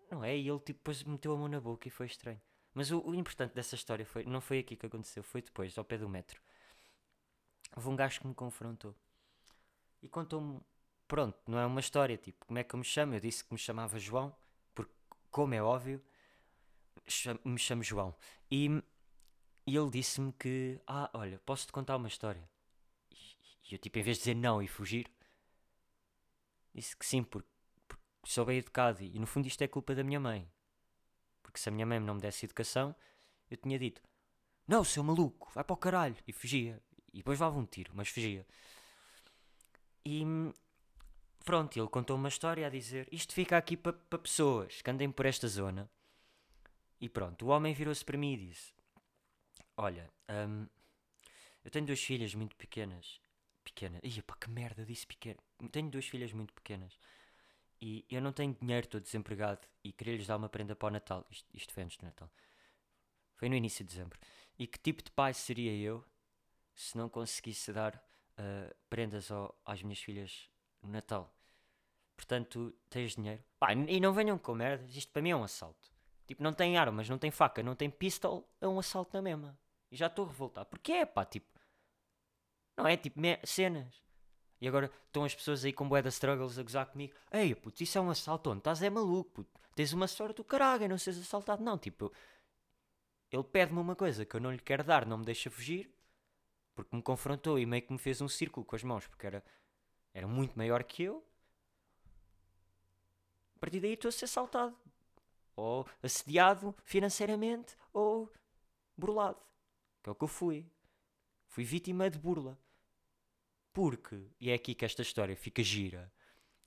não 0.10 0.24
é? 0.24 0.38
E 0.38 0.48
ele 0.48 0.60
tipo 0.60 0.80
depois 0.80 1.04
meteu 1.04 1.34
a 1.34 1.38
mão 1.38 1.50
na 1.50 1.60
boca 1.60 1.86
e 1.86 1.92
foi 1.92 2.06
estranho. 2.06 2.42
Mas 2.74 2.92
o, 2.92 3.02
o 3.02 3.14
importante 3.14 3.54
dessa 3.54 3.76
história 3.76 4.06
foi, 4.06 4.24
não 4.24 4.40
foi 4.40 4.60
aqui 4.60 4.78
que 4.78 4.86
aconteceu, 4.86 5.22
foi 5.22 5.42
depois, 5.42 5.78
ao 5.78 5.84
pé 5.84 5.98
do 5.98 6.08
metro. 6.08 6.42
Houve 7.76 7.90
um 7.90 7.96
gajo 7.98 8.22
que 8.22 8.28
me 8.28 8.34
confrontou 8.34 8.96
e 10.02 10.08
contou-me, 10.08 10.62
pronto, 11.08 11.38
não 11.48 11.60
é 11.60 11.66
uma 11.66 11.80
história, 11.80 12.18
tipo, 12.18 12.46
como 12.46 12.60
é 12.60 12.64
que 12.64 12.74
eu 12.74 12.80
me 12.80 12.86
chamo? 12.86 13.14
Eu 13.14 13.20
disse 13.20 13.44
que 13.44 13.54
me 13.54 13.60
chamava 13.60 14.00
João, 14.00 14.36
porque, 14.74 14.94
como 15.30 15.54
é 15.54 15.62
óbvio, 15.62 16.02
me 17.46 17.60
chamo 17.60 17.84
João. 17.84 18.16
E, 18.50 18.68
e 19.68 19.76
ele 19.76 19.90
disse-me 19.90 20.32
que, 20.34 20.80
ah, 20.88 21.10
olha, 21.14 21.40
posso-te 21.46 21.72
contar 21.72 21.98
uma 21.98 22.08
história. 22.08 22.50
E 23.12 23.74
eu, 23.74 23.80
tipo, 23.80 23.98
em 24.00 24.04
vez 24.04 24.18
de 24.18 24.24
dizer 24.24 24.36
não 24.36 24.62
e 24.62 24.68
fugir, 24.68 25.10
disse 26.74 26.96
que 26.96 27.06
sim, 27.06 27.24
porque 27.24 27.50
sou 28.26 28.46
bem 28.46 28.58
educado 28.58 29.04
e 29.04 29.20
no 29.20 29.28
fundo 29.28 29.48
isto 29.48 29.62
é 29.62 29.68
culpa 29.68 29.94
da 29.96 30.04
minha 30.04 30.20
mãe. 30.20 30.50
Porque 31.42 31.60
se 31.60 31.70
a 31.70 31.72
minha 31.72 31.86
mãe 31.86 32.00
não 32.00 32.16
me 32.16 32.22
desse 32.22 32.46
educação, 32.46 32.96
eu 33.50 33.58
tinha 33.58 33.78
dito: 33.78 34.02
Não, 34.68 34.84
seu 34.84 35.04
maluco, 35.04 35.52
vai 35.54 35.64
para 35.64 35.74
o 35.74 35.78
caralho. 35.78 36.16
E 36.28 36.34
fugia. 36.34 36.82
E 37.14 37.18
depois 37.18 37.40
levava 37.40 37.60
um 37.60 37.66
tiro, 37.66 37.92
mas 37.94 38.10
fugia. 38.10 38.46
E 40.06 40.26
pronto, 41.44 41.78
ele 41.78 41.88
contou 41.88 42.16
uma 42.16 42.30
história 42.30 42.66
a 42.68 42.70
dizer: 42.70 43.08
Isto 43.12 43.34
fica 43.34 43.58
aqui 43.58 43.78
para 43.78 43.94
pa 43.94 44.18
pessoas 44.18 44.82
que 44.82 44.90
andem 44.90 45.12
por 45.12 45.26
esta 45.26 45.48
zona. 45.48 45.90
E 47.00 47.10
pronto, 47.10 47.46
o 47.46 47.50
homem 47.50 47.74
virou-se 47.74 48.04
para 48.04 48.18
mim 48.18 48.34
e 48.34 48.38
disse: 48.48 48.74
Olha, 49.78 50.10
hum, 50.30 50.68
eu 51.64 51.72
tenho 51.72 51.86
duas 51.86 52.02
filhas 52.02 52.34
muito 52.36 52.56
pequenas. 52.56 53.22
Pequena. 53.64 54.00
Ih, 54.04 54.22
que 54.22 54.50
merda, 54.50 54.86
disse 54.86 55.08
pequena. 55.08 55.40
Tenho 55.72 55.90
duas 55.90 56.06
filhas 56.06 56.34
muito 56.34 56.54
pequenas 56.54 56.98
e 57.86 58.06
eu 58.10 58.22
não 58.22 58.32
tenho 58.32 58.54
dinheiro, 58.54 58.86
estou 58.86 59.02
desempregado 59.02 59.68
e 59.84 59.92
queria-lhes 59.92 60.26
dar 60.26 60.38
uma 60.38 60.48
prenda 60.48 60.74
para 60.74 60.88
o 60.88 60.92
Natal. 60.92 61.28
Isto, 61.30 61.50
isto 61.54 61.74
foi 61.74 61.84
antes 61.84 61.98
do 61.98 62.06
Natal. 62.06 62.32
Foi 63.36 63.50
no 63.50 63.56
início 63.56 63.84
de 63.84 63.90
dezembro. 63.90 64.18
E 64.58 64.66
que 64.66 64.80
tipo 64.80 65.04
de 65.04 65.12
pai 65.12 65.34
seria 65.34 65.76
eu 65.76 66.02
se 66.74 66.98
não 66.98 67.10
conseguisse 67.10 67.74
dar 67.74 67.94
uh, 67.96 68.74
prendas 68.90 69.30
ao, 69.30 69.54
às 69.66 69.84
minhas 69.84 70.00
filhas 70.00 70.50
no 70.84 70.92
Natal? 70.92 71.34
Portanto, 72.16 72.74
tens 72.90 73.16
dinheiro. 73.16 73.44
Pá, 73.60 73.74
e 73.74 74.00
não 74.00 74.14
venham 74.14 74.38
com 74.38 74.54
merdas, 74.54 74.96
isto 74.96 75.12
para 75.12 75.22
mim 75.22 75.32
é 75.32 75.36
um 75.36 75.44
assalto. 75.44 75.92
Tipo, 76.26 76.44
não 76.44 76.54
tem 76.54 76.78
armas, 76.78 77.10
não 77.10 77.18
tem 77.18 77.32
faca, 77.32 77.62
não 77.62 77.76
tem 77.76 77.90
pistol, 77.90 78.50
é 78.62 78.68
um 78.68 78.80
assalto 78.80 79.16
na 79.16 79.22
mesma. 79.22 79.58
E 79.92 79.96
já 79.96 80.08
estou 80.08 80.26
revoltado. 80.26 80.68
Porquê 80.70 80.94
é 80.94 81.06
pá, 81.06 81.26
tipo. 81.26 81.60
Não 82.78 82.88
é 82.88 82.98
tipo 82.98 83.20
cenas. 83.44 84.04
E 84.60 84.68
agora 84.68 84.90
estão 85.08 85.26
as 85.26 85.36
pessoas 85.36 85.66
aí 85.66 85.74
com 85.74 85.88
bué 85.88 86.02
struggles 86.08 86.58
a 86.58 86.64
gozar 86.64 86.86
comigo. 86.88 87.14
Ei, 87.32 87.54
puto, 87.54 87.84
isso 87.84 87.98
é 87.98 88.02
um 88.02 88.10
assalto 88.10 88.50
onde? 88.50 88.60
Estás 88.60 88.82
é 88.82 88.90
maluco, 88.90 89.30
puto. 89.32 89.60
Tens 89.76 89.92
uma 89.92 90.08
sorte 90.08 90.38
do 90.38 90.44
caralho, 90.44 90.88
não 90.88 90.98
seres 90.98 91.20
assaltado. 91.20 91.64
Não, 91.64 91.78
tipo, 91.78 92.12
ele 93.32 93.44
pede-me 93.44 93.80
uma 93.80 93.96
coisa 93.96 94.26
que 94.26 94.36
eu 94.36 94.40
não 94.40 94.52
lhe 94.52 94.60
quero 94.60 94.84
dar, 94.84 95.06
não 95.06 95.18
me 95.18 95.26
deixa 95.26 95.50
fugir, 95.50 95.94
porque 96.74 96.96
me 96.96 97.02
confrontou 97.02 97.60
e 97.60 97.66
meio 97.66 97.82
que 97.82 97.92
me 97.92 98.00
fez 98.00 98.22
um 98.22 98.28
círculo 98.28 98.66
com 98.66 98.76
as 98.76 98.84
mãos, 98.84 99.08
porque 99.08 99.28
era, 99.28 99.44
era 100.14 100.28
muito 100.28 100.58
maior 100.58 100.84
que 100.84 101.04
eu. 101.04 101.26
A 103.56 103.60
partir 103.60 103.80
daí 103.80 103.94
estou 103.94 104.10
a 104.10 104.12
ser 104.12 104.26
assaltado. 104.26 104.78
Ou 105.56 105.88
assediado 106.02 106.76
financeiramente, 106.84 107.76
ou 107.92 108.32
burlado. 108.98 109.40
Que 110.02 110.10
é 110.10 110.12
o 110.12 110.16
que 110.16 110.24
eu 110.24 110.28
fui. 110.28 110.70
Fui 111.48 111.64
vítima 111.64 112.10
de 112.10 112.20
burla. 112.20 112.58
Porque, 113.72 114.30
e 114.40 114.50
é 114.50 114.54
aqui 114.54 114.76
que 114.76 114.86
esta 114.86 115.02
história 115.02 115.36
fica 115.36 115.64
gira, 115.64 116.12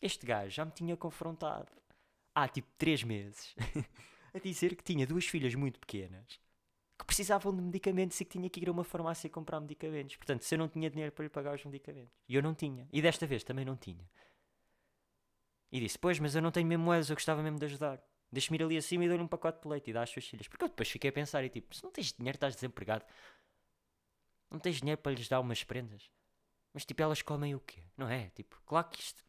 este 0.02 0.26
gajo 0.26 0.50
já 0.50 0.64
me 0.64 0.72
tinha 0.72 0.96
confrontado 0.96 1.70
há 2.34 2.46
tipo 2.48 2.68
3 2.76 3.02
meses 3.04 3.54
a 4.34 4.38
dizer 4.38 4.76
que 4.76 4.84
tinha 4.84 5.06
duas 5.06 5.24
filhas 5.24 5.54
muito 5.54 5.80
pequenas 5.80 6.38
que 6.98 7.04
precisavam 7.04 7.54
de 7.54 7.62
medicamentos 7.62 8.20
e 8.20 8.24
que 8.24 8.32
tinha 8.32 8.48
que 8.48 8.60
ir 8.60 8.68
a 8.68 8.72
uma 8.72 8.84
farmácia 8.84 9.28
comprar 9.28 9.60
medicamentos. 9.60 10.16
Portanto, 10.16 10.42
se 10.42 10.54
eu 10.54 10.58
não 10.58 10.68
tinha 10.68 10.88
dinheiro 10.88 11.12
para 11.12 11.24
lhe 11.24 11.28
pagar 11.28 11.54
os 11.54 11.64
medicamentos. 11.64 12.12
E 12.28 12.34
eu 12.34 12.42
não 12.42 12.54
tinha. 12.54 12.88
E 12.92 13.02
desta 13.02 13.26
vez 13.26 13.44
também 13.44 13.64
não 13.64 13.76
tinha. 13.76 14.08
E 15.70 15.80
disse: 15.80 15.98
Pois, 15.98 16.18
mas 16.18 16.34
eu 16.34 16.42
não 16.42 16.50
tenho 16.50 16.66
mesmo 16.66 16.84
moedas, 16.84 17.10
eu 17.10 17.16
gostava 17.16 17.42
mesmo 17.42 17.58
de 17.58 17.66
ajudar. 17.66 18.02
Deixa-me 18.32 18.58
ir 18.58 18.62
ali 18.62 18.76
acima 18.76 19.04
e 19.04 19.08
dou-lhe 19.08 19.22
um 19.22 19.28
pacote 19.28 19.62
de 19.62 19.68
leite 19.68 19.90
e 19.90 19.92
dá 19.92 20.02
às 20.02 20.10
suas 20.10 20.26
filhas. 20.26 20.48
Porque 20.48 20.64
eu 20.64 20.68
depois 20.68 20.88
fiquei 20.88 21.10
a 21.10 21.12
pensar 21.12 21.44
e 21.44 21.48
tipo: 21.48 21.74
Se 21.74 21.84
não 21.84 21.90
tens 21.90 22.12
dinheiro, 22.12 22.36
estás 22.36 22.54
desempregado. 22.54 23.04
Não 24.50 24.58
tens 24.58 24.76
dinheiro 24.76 25.00
para 25.00 25.12
lhes 25.12 25.28
dar 25.28 25.40
umas 25.40 25.62
prendas. 25.64 26.10
Mas 26.72 26.84
tipo, 26.84 27.02
elas 27.02 27.22
comem 27.22 27.54
o 27.54 27.60
quê? 27.60 27.82
Não 27.96 28.08
é? 28.08 28.30
Tipo, 28.30 28.60
claro 28.64 28.88
que 28.88 29.00
isto. 29.00 29.24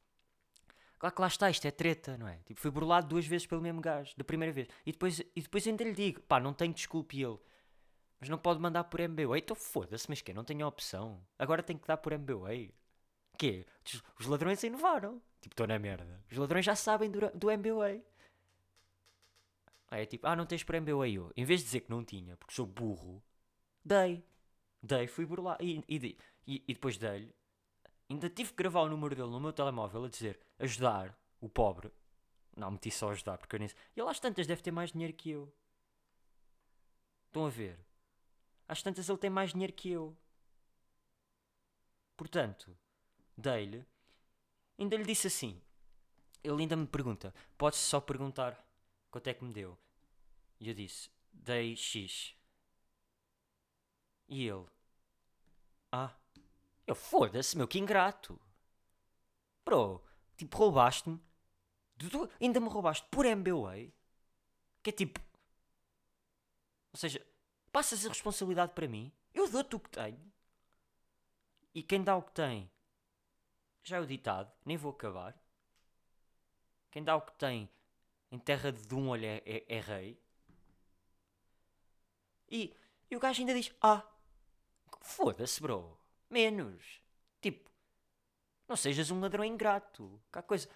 Claro 1.00 1.16
que 1.16 1.22
lá 1.22 1.28
está, 1.28 1.50
isto 1.50 1.66
é 1.66 1.72
treta, 1.72 2.18
não 2.18 2.28
é? 2.28 2.38
Tipo, 2.46 2.60
fui 2.60 2.72
burlado 2.72 3.08
duas 3.08 3.26
vezes 3.26 3.46
pelo 3.46 3.62
mesmo 3.62 3.80
gajo, 3.80 4.16
da 4.18 4.24
primeira 4.24 4.52
vez. 4.52 4.68
E 4.86 4.92
depois, 4.92 5.20
e 5.20 5.42
depois 5.42 5.68
ainda 5.68 5.84
lhe 5.84 5.94
digo: 5.94 6.22
pá, 6.22 6.40
não 6.40 6.54
tenho 6.54 6.74
desculpe 6.74 7.22
ele. 7.22 7.38
Mas 8.20 8.30
não 8.30 8.38
pode 8.38 8.60
mandar 8.60 8.86
por 8.86 9.00
MBWay. 9.00 9.42
Então 9.42 9.56
foda-se, 9.56 10.10
mas 10.10 10.22
que 10.22 10.34
Não 10.34 10.44
tenho 10.44 10.68
opção. 10.68 11.22
Agora 11.38 11.64
tenho 11.64 11.80
que 11.80 11.88
dar 11.88 11.98
por 11.98 12.14
MBWay. 12.14 12.74
Quê? 13.38 13.66
Os 14.20 14.26
ladrões 14.26 14.64
inovaram. 14.64 15.22
Tipo, 15.42 15.54
estou 15.54 15.68
na 15.68 15.78
merda. 15.78 16.24
Os 16.32 16.38
ladrões 16.38 16.66
já 16.66 16.76
sabem 16.76 17.12
do, 17.12 17.30
do 17.32 17.52
MBWay. 17.52 18.04
É 19.92 20.06
tipo, 20.06 20.28
ah, 20.28 20.36
não 20.36 20.46
tens 20.46 20.64
por 20.64 20.76
MBWay. 20.76 21.18
Em 21.36 21.46
vez 21.46 21.62
de 21.62 21.66
dizer 21.68 21.82
que 21.82 21.90
não 21.90 22.04
tinha, 22.04 22.36
porque 22.36 22.54
sou 22.54 22.66
burro, 22.66 23.24
dei. 23.86 24.24
Dei, 24.82 25.08
fui 25.08 25.26
lá. 25.38 25.58
E, 25.62 25.84
e, 25.88 26.18
e, 26.46 26.64
e 26.68 26.74
depois 26.74 26.98
dei-lhe. 26.98 27.34
Ainda 28.10 28.30
tive 28.30 28.52
que 28.52 28.56
gravar 28.56 28.82
o 28.82 28.90
número 28.90 29.16
dele 29.16 29.30
no 29.30 29.40
meu 29.40 29.54
telemóvel 29.54 30.06
a 30.06 30.10
dizer 30.10 30.40
ajudar 30.60 31.18
o 31.40 31.48
pobre. 31.48 31.92
Não, 32.56 32.72
meti 32.72 32.90
só 32.90 33.12
ajudar, 33.12 33.38
porque 33.38 33.56
eu 33.56 33.60
nem 33.60 33.68
sei. 33.68 33.78
E 33.96 34.00
ele 34.00 34.10
às 34.10 34.20
tantas 34.20 34.48
deve 34.48 34.62
ter 34.62 34.72
mais 34.72 34.92
dinheiro 34.92 35.14
que 35.14 35.30
eu. 35.30 35.54
Estão 37.28 37.46
a 37.46 37.50
ver? 37.50 37.80
Às 38.68 38.82
tantas 38.82 39.08
ele 39.08 39.18
tem 39.18 39.30
mais 39.30 39.52
dinheiro 39.52 39.74
que 39.74 39.90
eu. 39.90 40.16
Portanto, 42.16 42.78
dei-lhe. 43.38 43.86
Ainda 44.78 44.98
lhe 44.98 45.06
disse 45.06 45.28
assim. 45.28 45.62
Ele 46.44 46.62
ainda 46.62 46.76
me 46.76 46.88
pergunta: 46.88 47.34
Podes 47.58 47.80
só 47.80 48.02
perguntar 48.02 48.62
quanto 49.10 49.28
é 49.28 49.34
que 49.34 49.44
me 49.44 49.54
deu? 49.54 49.78
E 50.60 50.70
eu 50.70 50.74
disse: 50.74 51.10
Dei 51.32 51.76
X. 51.76 52.36
E 54.28 54.48
ele: 54.48 54.66
Ah, 55.92 56.14
eu 56.86 56.96
foda-se, 56.96 57.58
meu, 57.58 57.68
que 57.68 57.80
ingrato. 57.80 58.40
Bro, 59.66 60.02
tipo, 60.38 60.58
roubaste-me. 60.58 61.22
Ainda 62.40 62.60
me 62.60 62.70
roubaste 62.70 63.06
por 63.10 63.26
MBWay. 63.26 63.94
Que 64.82 64.90
é 64.92 64.94
tipo. 64.94 65.20
Ou 66.94 66.98
seja, 66.98 67.26
passas 67.78 68.04
a 68.08 68.10
responsabilidade 68.10 68.72
para 68.74 68.88
mim. 68.88 69.12
Eu 69.32 69.48
dou-te 69.48 69.76
o 69.76 69.80
que 69.80 69.92
tenho. 69.92 70.34
E 71.76 71.84
quem 71.84 72.04
dá 72.04 72.16
o 72.16 72.24
que 72.24 72.32
tem 72.32 72.72
já 73.84 73.98
é 73.98 74.00
o 74.00 74.08
ditado, 74.08 74.52
nem 74.66 74.76
vou 74.76 74.92
acabar. 74.92 75.40
Quem 76.90 77.04
dá 77.04 77.16
o 77.16 77.22
que 77.22 77.34
tem 77.34 77.70
em 78.32 78.40
terra 78.40 78.72
de 78.72 78.96
um 78.96 79.10
olho 79.10 79.26
é, 79.26 79.44
é, 79.46 79.78
é 79.78 79.80
rei. 79.80 80.20
E, 82.50 82.76
e 83.12 83.16
o 83.16 83.20
gajo 83.20 83.42
ainda 83.42 83.54
diz: 83.54 83.72
Ah, 83.80 84.04
foda-se, 85.00 85.62
bro. 85.62 86.00
Menos. 86.32 87.00
Tipo, 87.40 87.70
não 88.68 88.76
sejas 88.76 89.12
um 89.12 89.20
ladrão 89.20 89.46
ingrato. 89.46 90.20
Que 90.34 90.42
coisa. 90.42 90.68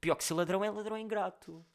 Pior 0.00 0.14
que 0.14 0.22
se 0.22 0.32
ladrão 0.32 0.62
é 0.62 0.70
ladrão 0.70 0.96
ingrato. 0.96 1.66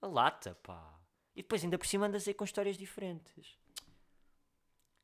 A 0.00 0.06
lata, 0.06 0.54
pá. 0.62 0.95
E 1.36 1.42
depois 1.42 1.62
ainda 1.62 1.76
por 1.76 1.86
cima 1.86 2.06
andas 2.06 2.26
aí 2.26 2.32
com 2.32 2.44
histórias 2.44 2.78
diferentes. 2.78 3.58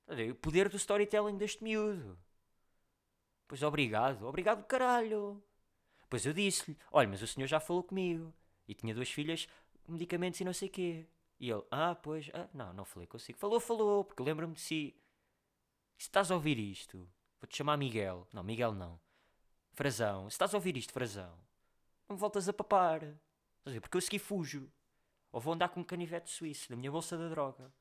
O 0.09 0.35
poder 0.37 0.71
do 0.71 0.77
storytelling 0.77 1.37
deste 1.37 1.63
miúdo. 1.63 2.19
Pois 3.47 3.63
obrigado, 3.63 4.27
obrigado 4.27 4.65
caralho. 4.65 5.45
Pois 6.09 6.25
eu 6.25 6.33
disse-lhe, 6.33 6.77
olha, 6.91 7.09
mas 7.09 7.21
o 7.21 7.27
senhor 7.27 7.47
já 7.47 7.61
falou 7.61 7.83
comigo. 7.83 8.35
E 8.67 8.75
tinha 8.75 8.95
duas 8.95 9.11
filhas, 9.11 9.47
medicamentos 9.87 10.41
e 10.41 10.45
não 10.45 10.55
sei 10.55 10.71
quê. 10.71 11.07
E 11.39 11.51
ele, 11.51 11.63
ah, 11.71 11.95
pois, 11.95 12.31
ah, 12.33 12.49
não, 12.55 12.73
não 12.73 12.85
falei 12.85 13.07
consigo. 13.07 13.39
Falou, 13.39 13.61
falou, 13.61 14.05
porque 14.05 14.23
lembro-me 14.23 14.55
de 14.55 14.61
si. 14.61 14.97
Se 15.99 16.07
estás 16.07 16.31
a 16.31 16.35
ouvir 16.35 16.59
isto, 16.59 16.99
vou-te 17.41 17.57
chamar 17.57 17.77
Miguel. 17.77 18.27
Não, 18.33 18.43
Miguel 18.43 18.73
não. 18.73 18.99
Frazão, 19.73 20.31
se 20.31 20.35
estás 20.35 20.55
a 20.55 20.57
ouvir 20.57 20.77
isto, 20.77 20.93
Frazão, 20.93 21.39
não 22.09 22.17
me 22.17 22.21
voltas 22.21 22.49
a 22.49 22.53
papar. 22.53 23.01
Porque 23.65 23.97
eu 23.97 24.01
segui 24.01 24.19
fujo. 24.19 24.71
Ou 25.33 25.41
vou 25.41 25.55
andar 25.55 25.71
com 25.71 25.81
um 25.81 25.85
canivete 25.85 26.31
suíço 26.31 26.71
na 26.71 26.77
minha 26.77 26.91
bolsa 26.91 27.17
da 27.17 27.29
droga. 27.29 27.73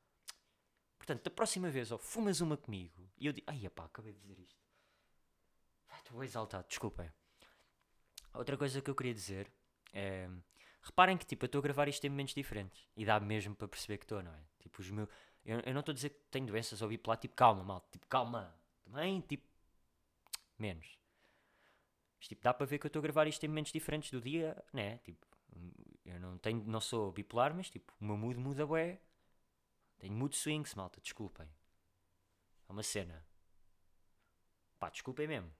Portanto, 0.96 1.24
da 1.24 1.30
próxima 1.30 1.70
vez, 1.70 1.92
ó, 1.92 1.98
fumas 1.98 2.40
uma 2.40 2.56
comigo. 2.56 3.10
E 3.18 3.26
eu 3.26 3.32
digo, 3.32 3.46
ai, 3.48 3.68
pá, 3.68 3.84
acabei 3.84 4.12
de 4.12 4.20
dizer 4.20 4.38
isto. 4.38 4.62
Estou 5.98 6.24
exaltado, 6.24 6.66
desculpem. 6.68 7.10
Outra 8.34 8.56
coisa 8.56 8.80
que 8.80 8.90
eu 8.90 8.94
queria 8.94 9.14
dizer 9.14 9.52
é. 9.92 10.28
Reparem 10.84 11.16
que 11.16 11.24
tipo, 11.24 11.44
eu 11.44 11.46
estou 11.46 11.60
a 11.60 11.62
gravar 11.62 11.88
isto 11.88 12.04
em 12.04 12.10
momentos 12.10 12.34
diferentes. 12.34 12.88
E 12.96 13.04
dá 13.04 13.20
mesmo 13.20 13.54
para 13.54 13.68
perceber 13.68 13.98
que 13.98 14.04
estou, 14.04 14.22
não 14.22 14.32
é? 14.32 14.40
Tipo, 14.58 14.80
os 14.80 14.90
meus. 14.90 15.08
Eu, 15.44 15.60
eu 15.60 15.72
não 15.72 15.80
estou 15.80 15.92
a 15.92 15.94
dizer 15.94 16.10
que 16.10 16.20
tenho 16.30 16.46
doenças 16.46 16.82
ou 16.82 16.88
bipolar, 16.88 17.18
tipo, 17.18 17.34
calma, 17.34 17.62
mal. 17.62 17.86
Tipo, 17.90 18.06
calma. 18.06 18.54
Também, 18.84 19.20
tipo. 19.20 19.46
Menos. 20.58 20.98
Mas, 22.18 22.28
tipo, 22.28 22.42
dá 22.42 22.54
para 22.54 22.66
ver 22.66 22.78
que 22.78 22.86
eu 22.86 22.88
estou 22.88 23.00
a 23.00 23.02
gravar 23.02 23.26
isto 23.26 23.44
em 23.44 23.48
momentos 23.48 23.72
diferentes 23.72 24.10
do 24.10 24.20
dia, 24.20 24.60
né? 24.72 24.98
Tipo, 24.98 25.26
eu 26.04 26.18
não 26.18 26.36
tenho, 26.38 26.64
não 26.64 26.80
sou 26.80 27.12
bipolar, 27.12 27.54
mas 27.54 27.70
tipo, 27.70 27.92
o 28.00 28.04
meu 28.04 28.16
mood 28.16 28.38
muda 28.38 28.66
bué. 28.66 29.00
Tenho 29.98 30.14
mood 30.14 30.36
swings, 30.36 30.74
malta, 30.74 31.00
desculpem. 31.00 31.48
É 32.68 32.72
uma 32.72 32.82
cena. 32.82 33.24
Pá, 34.78 34.90
desculpem 34.90 35.28
mesmo. 35.28 35.52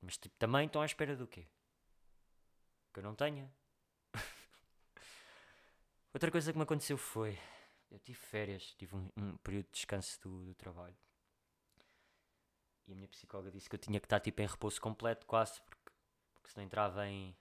Mas 0.00 0.16
tipo, 0.16 0.34
também 0.38 0.66
estão 0.66 0.80
à 0.80 0.86
espera 0.86 1.16
do 1.16 1.26
quê? 1.26 1.48
Que 2.92 3.00
eu 3.00 3.02
não 3.02 3.14
tenha. 3.14 3.52
Outra 6.14 6.30
coisa 6.30 6.52
que 6.52 6.58
me 6.58 6.64
aconteceu 6.64 6.96
foi. 6.96 7.38
Eu 7.90 7.98
tive 7.98 8.18
férias, 8.18 8.74
tive 8.76 8.94
um, 8.94 9.10
um 9.16 9.36
período 9.38 9.66
de 9.66 9.72
descanso 9.72 10.20
do, 10.20 10.44
do, 10.44 10.54
trabalho. 10.54 10.96
E 12.86 12.92
a 12.92 12.94
minha 12.94 13.08
psicóloga 13.08 13.50
disse 13.50 13.68
que 13.68 13.74
eu 13.74 13.80
tinha 13.80 14.00
que 14.00 14.06
estar 14.06 14.20
tipo 14.20 14.40
em 14.40 14.46
repouso 14.46 14.80
completo, 14.80 15.26
quase, 15.26 15.60
porque, 15.62 15.92
porque 16.32 16.48
senão 16.48 16.64
entrava 16.64 17.06
em 17.06 17.36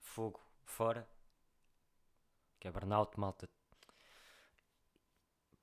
fogo 0.00 0.40
fora. 0.64 1.08
Que 2.58 2.68
é 2.68 2.70
burnout, 2.70 3.18
malta. 3.18 3.48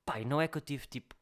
Pai, 0.06 0.24
não 0.24 0.40
é 0.42 0.48
que 0.48 0.58
eu 0.58 0.62
tive 0.62 0.88
tipo 0.88 1.16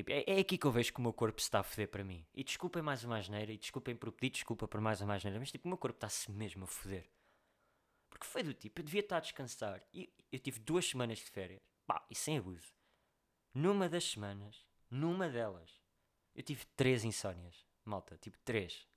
Tipo, 0.00 0.12
é, 0.12 0.24
é, 0.26 0.40
aqui 0.40 0.56
que 0.56 0.66
eu 0.66 0.72
vejo 0.72 0.94
que 0.94 0.98
o 0.98 1.02
meu 1.02 1.12
corpo 1.12 1.38
se 1.40 1.46
está 1.46 1.60
a 1.60 1.62
foder 1.62 1.86
para 1.86 2.02
mim. 2.02 2.24
E 2.34 2.42
desculpem 2.42 2.82
mais 2.82 3.04
uma 3.04 3.18
asneira, 3.18 3.52
e 3.52 3.58
desculpem 3.58 3.94
por 3.94 4.10
pedir 4.10 4.30
desculpa 4.30 4.66
por 4.66 4.80
mais 4.80 5.02
uma 5.02 5.14
asneira, 5.14 5.38
mas 5.38 5.50
tipo, 5.50 5.66
o 5.66 5.68
meu 5.68 5.76
corpo 5.76 5.96
está-se 5.96 6.30
mesmo 6.30 6.64
a 6.64 6.66
foder. 6.66 7.06
Porque 8.08 8.26
foi 8.26 8.42
do 8.42 8.54
tipo, 8.54 8.80
eu 8.80 8.84
devia 8.84 9.00
estar 9.00 9.18
a 9.18 9.20
descansar. 9.20 9.82
E 9.92 10.10
eu 10.32 10.38
tive 10.38 10.58
duas 10.60 10.86
semanas 10.86 11.18
de 11.18 11.24
férias. 11.24 11.60
Pá, 11.86 12.02
e 12.08 12.14
sem 12.14 12.38
abuso. 12.38 12.72
Numa 13.52 13.90
das 13.90 14.04
semanas, 14.04 14.64
numa 14.90 15.28
delas, 15.28 15.70
eu 16.34 16.42
tive 16.42 16.64
três 16.74 17.04
insónias. 17.04 17.66
Malta, 17.84 18.16
tipo 18.16 18.38
três. 18.42 18.88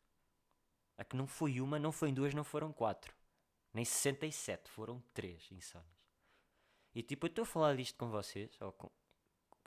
A 0.98 1.04
que 1.04 1.18
não 1.18 1.28
foi 1.28 1.60
uma, 1.60 1.78
não 1.78 1.92
foi 1.92 2.14
duas, 2.14 2.34
não 2.34 2.46
foram 2.46 2.72
quatro. 2.72 3.14
Nem 3.74 3.84
67, 3.84 4.70
foram 4.70 5.02
três 5.14 5.52
insónias. 5.52 6.08
E 6.94 7.02
tipo, 7.02 7.26
eu 7.26 7.30
estou 7.30 7.44
a 7.44 7.46
falar 7.46 7.76
disto 7.76 7.98
com 7.98 8.10
vocês, 8.10 8.56
ou 8.62 8.72
com... 8.72 8.92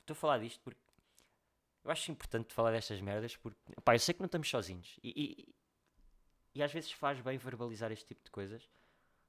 Estou 0.00 0.14
a 0.14 0.16
falar 0.16 0.38
disto 0.38 0.60
porque 0.62 0.80
eu 1.86 1.90
acho 1.90 2.10
importante 2.10 2.52
falar 2.52 2.72
destas 2.72 3.00
merdas 3.00 3.36
porque, 3.36 3.58
pá, 3.84 3.94
eu 3.94 3.98
sei 3.98 4.12
que 4.12 4.20
não 4.20 4.26
estamos 4.26 4.48
sozinhos 4.48 4.98
e, 5.02 5.12
e, 5.16 5.54
e 6.54 6.62
às 6.62 6.72
vezes 6.72 6.90
faz 6.90 7.20
bem 7.20 7.38
verbalizar 7.38 7.92
este 7.92 8.06
tipo 8.06 8.24
de 8.24 8.30
coisas. 8.30 8.68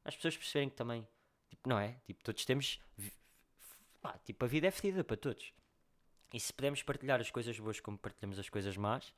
As 0.03 0.15
pessoas 0.15 0.37
perceberem 0.37 0.69
que 0.69 0.75
também, 0.75 1.07
tipo, 1.49 1.69
não 1.69 1.77
é? 1.77 1.99
Tipo, 2.05 2.23
todos 2.23 2.45
temos, 2.45 2.79
pá, 4.01 4.17
tipo, 4.25 4.43
a 4.43 4.47
vida 4.47 4.67
é 4.67 4.71
fedida 4.71 5.03
para 5.03 5.17
todos. 5.17 5.53
E 6.33 6.39
se 6.39 6.51
pudermos 6.51 6.81
partilhar 6.81 7.19
as 7.21 7.29
coisas 7.29 7.59
boas 7.59 7.79
como 7.79 7.97
partilhamos 7.97 8.39
as 8.39 8.49
coisas 8.49 8.75
más, 8.75 9.13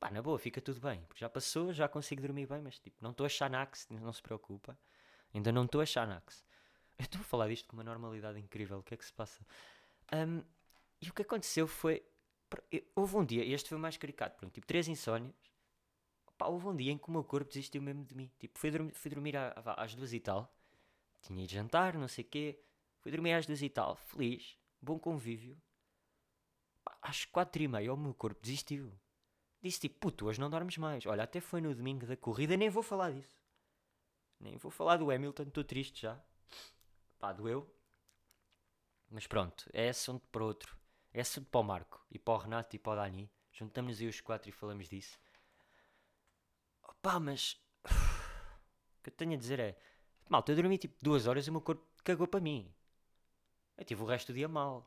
pá, 0.00 0.10
na 0.10 0.22
boa, 0.22 0.38
fica 0.38 0.60
tudo 0.60 0.80
bem. 0.80 1.06
Já 1.14 1.28
passou, 1.28 1.72
já 1.72 1.86
consigo 1.88 2.22
dormir 2.22 2.46
bem, 2.46 2.62
mas 2.62 2.78
tipo, 2.78 2.96
não 3.00 3.10
estou 3.10 3.26
a 3.26 3.28
Xanax, 3.28 3.86
não 3.90 4.12
se 4.12 4.22
preocupa. 4.22 4.76
Ainda 5.32 5.52
não 5.52 5.66
estou 5.66 5.80
a 5.80 5.86
Xanax. 5.86 6.44
Eu 6.98 7.04
estou 7.04 7.20
a 7.20 7.24
falar 7.24 7.48
disto 7.48 7.68
com 7.68 7.76
uma 7.76 7.84
normalidade 7.84 8.40
incrível. 8.40 8.78
O 8.78 8.82
que 8.82 8.94
é 8.94 8.96
que 8.96 9.04
se 9.04 9.12
passa? 9.12 9.44
Um, 10.12 10.42
e 11.00 11.08
o 11.08 11.14
que 11.14 11.22
aconteceu 11.22 11.68
foi 11.68 12.04
Houve 12.96 13.16
um 13.16 13.24
dia, 13.24 13.44
este 13.44 13.68
foi 13.68 13.78
mais 13.78 13.96
caricato, 13.96 14.36
pronto, 14.36 14.52
tipo, 14.52 14.66
três 14.66 14.88
insónias. 14.88 15.34
Pá, 16.36 16.46
houve 16.46 16.66
um 16.66 16.74
dia 16.74 16.90
em 16.90 16.98
que 16.98 17.08
o 17.08 17.12
meu 17.12 17.22
corpo 17.22 17.48
desistiu 17.48 17.82
mesmo 17.82 18.04
de 18.04 18.14
mim. 18.14 18.30
Tipo, 18.38 18.58
fui 18.58 18.70
dormir, 18.70 18.92
fui 18.94 19.10
dormir 19.10 19.34
às 19.36 19.94
duas 19.94 20.12
e 20.12 20.20
tal. 20.20 20.52
Tinha 21.20 21.44
ido 21.44 21.52
jantar, 21.52 21.94
não 21.94 22.08
sei 22.08 22.24
o 22.24 22.26
quê. 22.26 22.58
Fui 23.00 23.12
dormir 23.12 23.32
às 23.34 23.46
duas 23.46 23.62
e 23.62 23.68
tal, 23.68 23.94
feliz, 23.96 24.58
bom 24.80 24.98
convívio. 24.98 25.56
Pá, 26.82 26.96
às 27.02 27.24
quatro 27.24 27.62
e 27.62 27.68
meia 27.68 27.92
o 27.92 27.96
meu 27.96 28.14
corpo 28.14 28.40
desistiu. 28.42 28.92
Disse 29.62 29.80
tipo, 29.80 29.98
puto, 29.98 30.26
hoje 30.26 30.40
não 30.40 30.48
dormes 30.48 30.78
mais. 30.78 31.04
Olha, 31.06 31.24
até 31.24 31.40
foi 31.40 31.60
no 31.60 31.74
domingo 31.74 32.06
da 32.06 32.16
corrida, 32.16 32.56
nem 32.56 32.70
vou 32.70 32.82
falar 32.82 33.12
disso. 33.12 33.38
Nem 34.38 34.56
vou 34.56 34.70
falar 34.70 34.96
do 34.96 35.10
Hamilton, 35.10 35.42
estou 35.42 35.64
triste 35.64 36.02
já. 36.02 36.18
Pá, 37.18 37.32
doeu. 37.32 37.70
Mas 39.10 39.26
pronto, 39.26 39.68
é 39.72 39.90
assunto 39.90 40.26
para 40.28 40.44
outro. 40.44 40.76
É 41.12 41.20
assunto 41.20 41.50
para 41.50 41.60
o 41.60 41.64
Marco 41.64 42.06
e 42.10 42.18
para 42.18 42.34
o 42.34 42.38
Renato 42.38 42.74
e 42.74 42.78
para 42.78 42.92
o 42.92 42.96
Dani. 42.96 43.30
Juntamos 43.52 44.00
aí 44.00 44.06
os 44.06 44.20
quatro 44.20 44.48
e 44.48 44.52
falamos 44.52 44.88
disso. 44.88 45.18
Pá, 47.02 47.20
mas. 47.20 47.60
O 48.98 49.02
que 49.02 49.08
eu 49.08 49.14
tenho 49.14 49.32
a 49.32 49.36
dizer 49.36 49.58
é. 49.58 49.78
Malta, 50.28 50.52
eu 50.52 50.56
dormi 50.56 50.76
tipo 50.76 50.94
duas 51.00 51.26
horas 51.26 51.46
e 51.46 51.48
o 51.48 51.52
meu 51.54 51.62
corpo 51.62 51.82
cagou 52.04 52.28
para 52.28 52.38
mim. 52.38 52.70
Eu 53.78 53.84
tive 53.86 54.02
o 54.02 54.04
resto 54.04 54.30
do 54.30 54.34
dia 54.34 54.46
mal. 54.46 54.86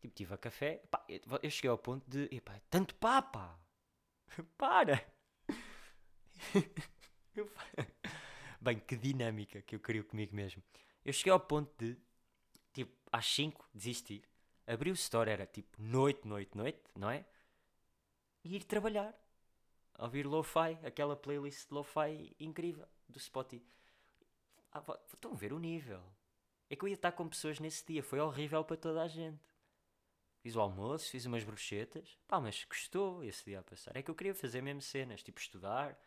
Tipo, 0.00 0.14
tive 0.14 0.34
a 0.34 0.36
café. 0.36 0.82
Pá, 0.90 1.06
eu 1.08 1.48
cheguei 1.48 1.70
ao 1.70 1.78
ponto 1.78 2.04
de. 2.10 2.28
Epá, 2.34 2.60
tanto 2.68 2.92
papa! 2.96 3.56
Para! 4.58 5.04
Bem, 8.60 8.78
que 8.78 8.96
dinâmica 8.96 9.60
que 9.62 9.74
eu 9.76 9.80
queria 9.80 10.04
comigo 10.04 10.34
mesmo. 10.34 10.62
Eu 11.04 11.12
cheguei 11.12 11.32
ao 11.32 11.40
ponto 11.40 11.70
de, 11.78 11.98
tipo, 12.72 12.92
às 13.12 13.26
5 13.26 13.68
desistir. 13.74 14.22
Abri 14.66 14.90
o 14.90 14.94
store, 14.94 15.30
era 15.30 15.46
tipo 15.46 15.76
noite, 15.80 16.26
noite, 16.26 16.56
noite, 16.56 16.80
não 16.96 17.10
é? 17.10 17.26
E 18.42 18.56
ir 18.56 18.64
trabalhar. 18.64 19.14
Ouvir 19.98 20.26
lo-fi, 20.26 20.78
aquela 20.84 21.14
playlist 21.14 21.68
de 21.68 21.74
lo-fi 21.74 22.34
incrível 22.40 22.88
do 23.08 23.20
Spotify. 23.20 23.76
Ah, 24.72 24.82
estão 25.12 25.32
a 25.32 25.36
ver 25.36 25.52
o 25.52 25.58
nível. 25.58 26.02
É 26.68 26.74
que 26.74 26.84
eu 26.84 26.88
ia 26.88 26.94
estar 26.94 27.12
com 27.12 27.28
pessoas 27.28 27.60
nesse 27.60 27.86
dia, 27.86 28.02
foi 28.02 28.18
horrível 28.18 28.64
para 28.64 28.76
toda 28.76 29.02
a 29.02 29.08
gente. 29.08 29.38
Fiz 30.44 30.56
o 30.56 30.60
almoço, 30.60 31.08
fiz 31.08 31.24
umas 31.24 31.42
brochetas. 31.42 32.18
Pá, 32.28 32.38
mas 32.38 32.62
gostou 32.64 33.24
esse 33.24 33.42
dia 33.46 33.60
a 33.60 33.62
passar. 33.62 33.96
É 33.96 34.02
que 34.02 34.10
eu 34.10 34.14
queria 34.14 34.34
fazer 34.34 34.60
mesmo 34.60 34.82
cenas, 34.82 35.22
tipo 35.22 35.40
estudar, 35.40 35.98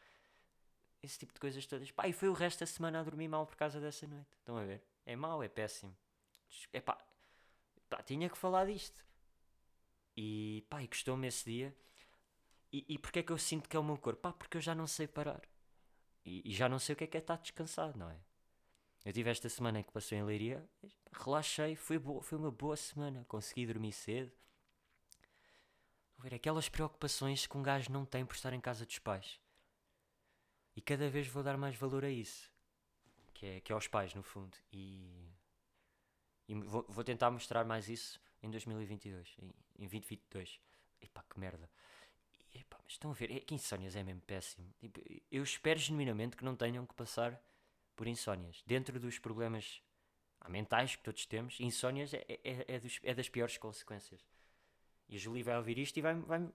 esse 1.02 1.18
tipo 1.18 1.34
de 1.34 1.40
coisas 1.40 1.66
todas. 1.66 1.90
Pá, 1.90 2.08
e 2.08 2.14
foi 2.14 2.30
o 2.30 2.34
resto 2.34 2.60
da 2.60 2.68
semana 2.68 3.00
a 3.00 3.04
dormir 3.04 3.28
mal 3.28 3.48
por 3.48 3.56
causa 3.56 3.82
dessa 3.82 4.06
noite. 4.06 4.28
Estão 4.38 4.56
a 4.56 4.64
ver? 4.64 4.84
É 5.08 5.16
mau, 5.16 5.42
é 5.42 5.48
péssimo. 5.48 5.98
É 6.72 6.80
pá, 6.80 7.04
pá 7.90 8.04
tinha 8.04 8.30
que 8.30 8.38
falar 8.38 8.66
disto. 8.66 9.04
E 10.16 10.64
pá, 10.70 10.84
e 10.84 10.88
gostou-me 10.88 11.26
esse 11.26 11.44
dia. 11.44 11.76
E, 12.72 12.86
e 12.90 13.00
porquê 13.00 13.20
é 13.20 13.24
que 13.24 13.32
eu 13.32 13.40
sinto 13.40 13.68
que 13.68 13.76
é 13.76 13.80
o 13.80 13.84
meu 13.84 13.98
corpo? 13.98 14.22
Pá, 14.22 14.34
porque 14.34 14.58
eu 14.58 14.62
já 14.62 14.76
não 14.76 14.86
sei 14.86 15.08
parar. 15.08 15.42
E, 16.24 16.48
e 16.48 16.54
já 16.54 16.70
não 16.70 16.78
sei 16.78 16.94
o 16.94 16.96
que 16.96 17.06
é 17.06 17.08
que 17.08 17.18
é 17.18 17.22
estar 17.22 17.38
descansado, 17.38 17.98
não 17.98 18.12
é? 18.12 18.20
Eu 19.08 19.14
tive 19.14 19.30
esta 19.30 19.48
semana 19.48 19.82
que 19.82 19.90
passou 19.90 20.18
em 20.18 20.22
Leiria, 20.22 20.70
relaxei, 21.14 21.78
foi, 21.78 21.98
boa, 21.98 22.22
foi 22.22 22.38
uma 22.38 22.52
boa 22.52 22.76
semana, 22.76 23.24
consegui 23.30 23.66
dormir 23.66 23.94
cedo. 23.94 24.30
Ver 26.18 26.34
aquelas 26.34 26.68
preocupações 26.68 27.48
que 27.48 27.58
um 27.58 27.64
gajo 27.64 27.90
não 27.90 28.04
tem 28.04 28.26
por 28.26 28.36
estar 28.36 28.52
em 28.52 28.60
casa 28.60 28.86
dos 28.86 29.00
pais. 29.00 29.40
E 30.76 30.82
cada 30.82 31.10
vez 31.10 31.26
vou 31.26 31.42
dar 31.42 31.56
mais 31.56 31.74
valor 31.78 32.04
a 32.04 32.10
isso. 32.10 32.52
Que 33.34 33.46
é, 33.46 33.62
que 33.62 33.72
é 33.72 33.76
aos 33.76 33.88
pais, 33.88 34.14
no 34.14 34.22
fundo. 34.22 34.58
E, 34.74 35.32
e 36.46 36.56
vou, 36.56 36.86
vou, 36.90 37.02
tentar 37.02 37.32
mostrar 37.32 37.64
mais 37.64 37.88
isso 37.88 38.20
em 38.44 38.52
2022, 38.52 39.38
em, 39.42 39.46
em 39.46 39.88
2022. 39.88 40.60
Epá, 41.00 41.24
que 41.30 41.40
merda. 41.40 41.72
Epá, 42.54 42.78
mas 42.84 42.92
estão 42.92 43.12
a 43.12 43.14
ver, 43.14 43.32
é 43.32 43.40
que 43.40 43.56
insónias 43.56 43.96
é 43.96 44.04
mesmo 44.04 44.20
péssimo. 44.24 44.68
Tipo, 44.82 45.00
eu 45.32 45.44
espero 45.44 45.80
genuinamente 45.80 46.36
que 46.36 46.44
não 46.44 46.58
tenham 46.58 46.86
que 46.86 46.94
passar 46.94 47.42
por 47.98 48.08
insónias. 48.08 48.64
Dentro 48.66 48.98
dos 49.00 49.20
problemas 49.20 49.82
mentais 50.48 50.96
que 50.96 51.04
todos 51.04 51.26
temos, 51.26 51.60
insónias 51.60 52.14
é, 52.14 52.24
é, 52.30 52.76
é, 52.76 52.80
dos, 52.80 53.00
é 53.04 53.14
das 53.14 53.28
piores 53.28 53.58
consequências. 53.58 54.26
E 55.10 55.16
a 55.18 55.20
Julie 55.20 55.44
vai 55.44 55.58
ouvir 55.58 55.78
isto 55.78 55.98
e 55.98 56.02
vai-me 56.02 56.22
vai, 56.22 56.48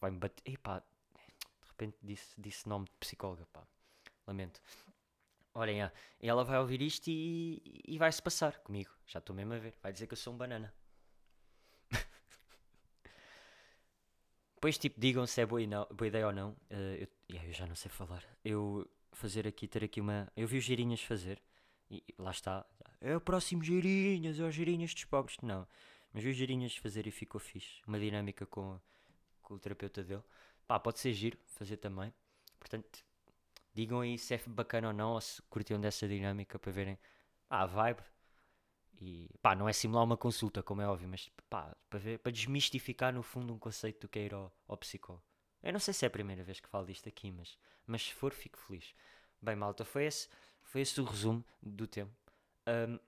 vai 0.00 0.10
-me 0.12 0.18
bater. 0.18 0.52
Epá, 0.52 0.78
de 0.80 1.68
repente 1.68 1.96
disse, 2.02 2.40
disse 2.40 2.68
nome 2.68 2.84
de 2.84 2.92
psicóloga, 3.00 3.46
pá. 3.52 3.66
Lamento. 4.26 4.60
Olhem, 5.54 5.82
ah, 5.82 5.92
ela 6.20 6.44
vai 6.44 6.58
ouvir 6.58 6.82
isto 6.82 7.08
e, 7.08 7.82
e 7.86 7.98
vai-se 7.98 8.20
passar 8.20 8.58
comigo. 8.58 8.90
Já 9.06 9.18
estou 9.20 9.34
mesmo 9.34 9.54
a 9.54 9.58
ver. 9.58 9.74
Vai 9.82 9.92
dizer 9.92 10.06
que 10.06 10.12
eu 10.12 10.16
sou 10.16 10.34
um 10.34 10.36
banana. 10.36 10.74
Depois, 14.56 14.76
tipo, 14.78 15.00
digam 15.00 15.26
se 15.26 15.40
é 15.40 15.46
boa, 15.46 15.64
não, 15.66 15.86
boa 15.86 16.08
ideia 16.08 16.26
ou 16.26 16.32
não. 16.32 16.50
Uh, 16.70 16.96
eu, 16.98 17.08
eu 17.28 17.52
já 17.52 17.66
não 17.66 17.76
sei 17.76 17.90
falar. 17.90 18.24
Eu 18.44 18.88
fazer 19.14 19.46
aqui, 19.46 19.66
ter 19.66 19.84
aqui 19.84 20.00
uma. 20.00 20.30
Eu 20.36 20.46
vi 20.46 20.58
os 20.58 20.64
girinhas 20.64 21.00
fazer 21.00 21.40
e 21.90 22.02
lá 22.18 22.30
está. 22.30 22.66
É 23.00 23.16
o 23.16 23.20
próximo 23.20 23.62
girinhas, 23.62 24.38
é 24.38 24.44
os 24.44 24.54
girinhas 24.54 24.94
dos 24.94 25.04
pobres. 25.04 25.36
Não, 25.42 25.66
mas 26.12 26.22
vi 26.22 26.30
os 26.30 26.36
girinhas 26.36 26.76
fazer 26.76 27.06
e 27.06 27.10
ficou 27.10 27.40
fixe. 27.40 27.82
Uma 27.86 27.98
dinâmica 27.98 28.46
com, 28.46 28.80
com 29.42 29.54
o 29.54 29.58
terapeuta 29.58 30.02
dele. 30.02 30.22
Pá, 30.66 30.78
pode 30.80 30.98
ser 30.98 31.12
giro 31.12 31.38
fazer 31.46 31.76
também. 31.76 32.12
Portanto, 32.58 33.04
digam 33.74 34.00
aí 34.00 34.18
se 34.18 34.34
é 34.34 34.40
bacana 34.46 34.88
ou 34.88 34.94
não, 34.94 35.12
ou 35.12 35.20
se 35.20 35.42
curtiam 35.42 35.80
dessa 35.80 36.08
dinâmica 36.08 36.58
para 36.58 36.72
verem 36.72 36.98
ah, 37.50 37.62
a 37.62 37.66
vibe. 37.66 38.02
E 39.00 39.28
pá, 39.42 39.54
não 39.54 39.68
é 39.68 39.72
simular 39.72 40.04
uma 40.04 40.16
consulta, 40.16 40.62
como 40.62 40.80
é 40.80 40.88
óbvio, 40.88 41.08
mas 41.08 41.30
pá, 41.50 41.76
para, 41.90 41.98
ver, 41.98 42.18
para 42.20 42.32
desmistificar 42.32 43.12
no 43.12 43.22
fundo 43.22 43.52
um 43.52 43.58
conceito 43.58 44.02
do 44.02 44.08
que 44.08 44.18
é 44.18 44.22
ir 44.26 44.34
ao, 44.34 44.56
ao 44.66 44.76
psicólogo. 44.76 45.24
Eu 45.64 45.72
não 45.72 45.80
sei 45.80 45.94
se 45.94 46.04
é 46.04 46.08
a 46.08 46.10
primeira 46.10 46.44
vez 46.44 46.60
que 46.60 46.68
falo 46.68 46.84
disto 46.84 47.08
aqui, 47.08 47.32
mas, 47.32 47.58
mas 47.86 48.02
se 48.02 48.12
for, 48.12 48.34
fico 48.34 48.58
feliz. 48.58 48.94
Bem, 49.40 49.56
malta, 49.56 49.82
foi 49.82 50.04
esse, 50.04 50.28
foi 50.62 50.82
esse 50.82 51.00
o 51.00 51.04
resumo 51.04 51.42
do 51.62 51.86
tempo. 51.86 52.12
Um, 52.68 52.98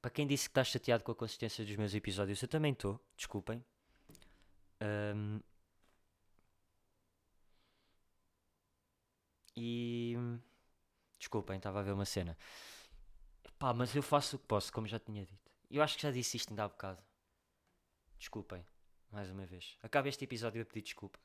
para 0.00 0.10
quem 0.10 0.26
disse 0.26 0.48
que 0.48 0.50
está 0.50 0.64
chateado 0.64 1.04
com 1.04 1.12
a 1.12 1.14
consistência 1.14 1.64
dos 1.64 1.76
meus 1.76 1.94
episódios, 1.94 2.42
eu 2.42 2.48
também 2.48 2.72
estou, 2.72 3.00
desculpem. 3.16 3.64
Um, 4.82 5.40
e. 9.56 10.16
Desculpem, 11.20 11.56
estava 11.56 11.78
a 11.78 11.82
ver 11.84 11.92
uma 11.92 12.04
cena. 12.04 12.36
Pá, 13.60 13.72
mas 13.72 13.94
eu 13.94 14.02
faço 14.02 14.34
o 14.34 14.38
que 14.40 14.46
posso, 14.46 14.72
como 14.72 14.88
já 14.88 14.98
tinha 14.98 15.24
dito. 15.24 15.52
Eu 15.70 15.84
acho 15.84 15.94
que 15.96 16.02
já 16.02 16.10
disse 16.10 16.36
isto 16.36 16.50
ainda 16.50 16.64
há 16.64 16.68
bocado. 16.68 17.00
Desculpem 18.18 18.66
mais 19.12 19.30
uma 19.30 19.46
vez. 19.46 19.76
Acaba 19.82 20.08
este 20.08 20.24
episódio 20.24 20.62
a 20.62 20.64
pedir 20.64 20.82
desculpa. 20.82 21.18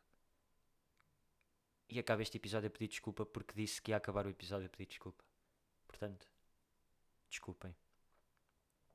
E 1.89 1.97
acaba 1.97 2.21
este 2.21 2.38
episódio 2.38 2.67
a 2.67 2.69
pedir 2.69 2.89
desculpa 2.89 3.26
porque 3.26 3.54
disse 3.56 3.82
que 3.82 3.91
ia 3.91 3.97
acabar 3.97 4.28
o 4.28 4.30
episódio 4.30 4.67
a 4.67 4.69
pedir 4.69 4.88
desculpa. 4.88 5.23
Portanto, 5.88 6.28
desculpem. 7.30 7.73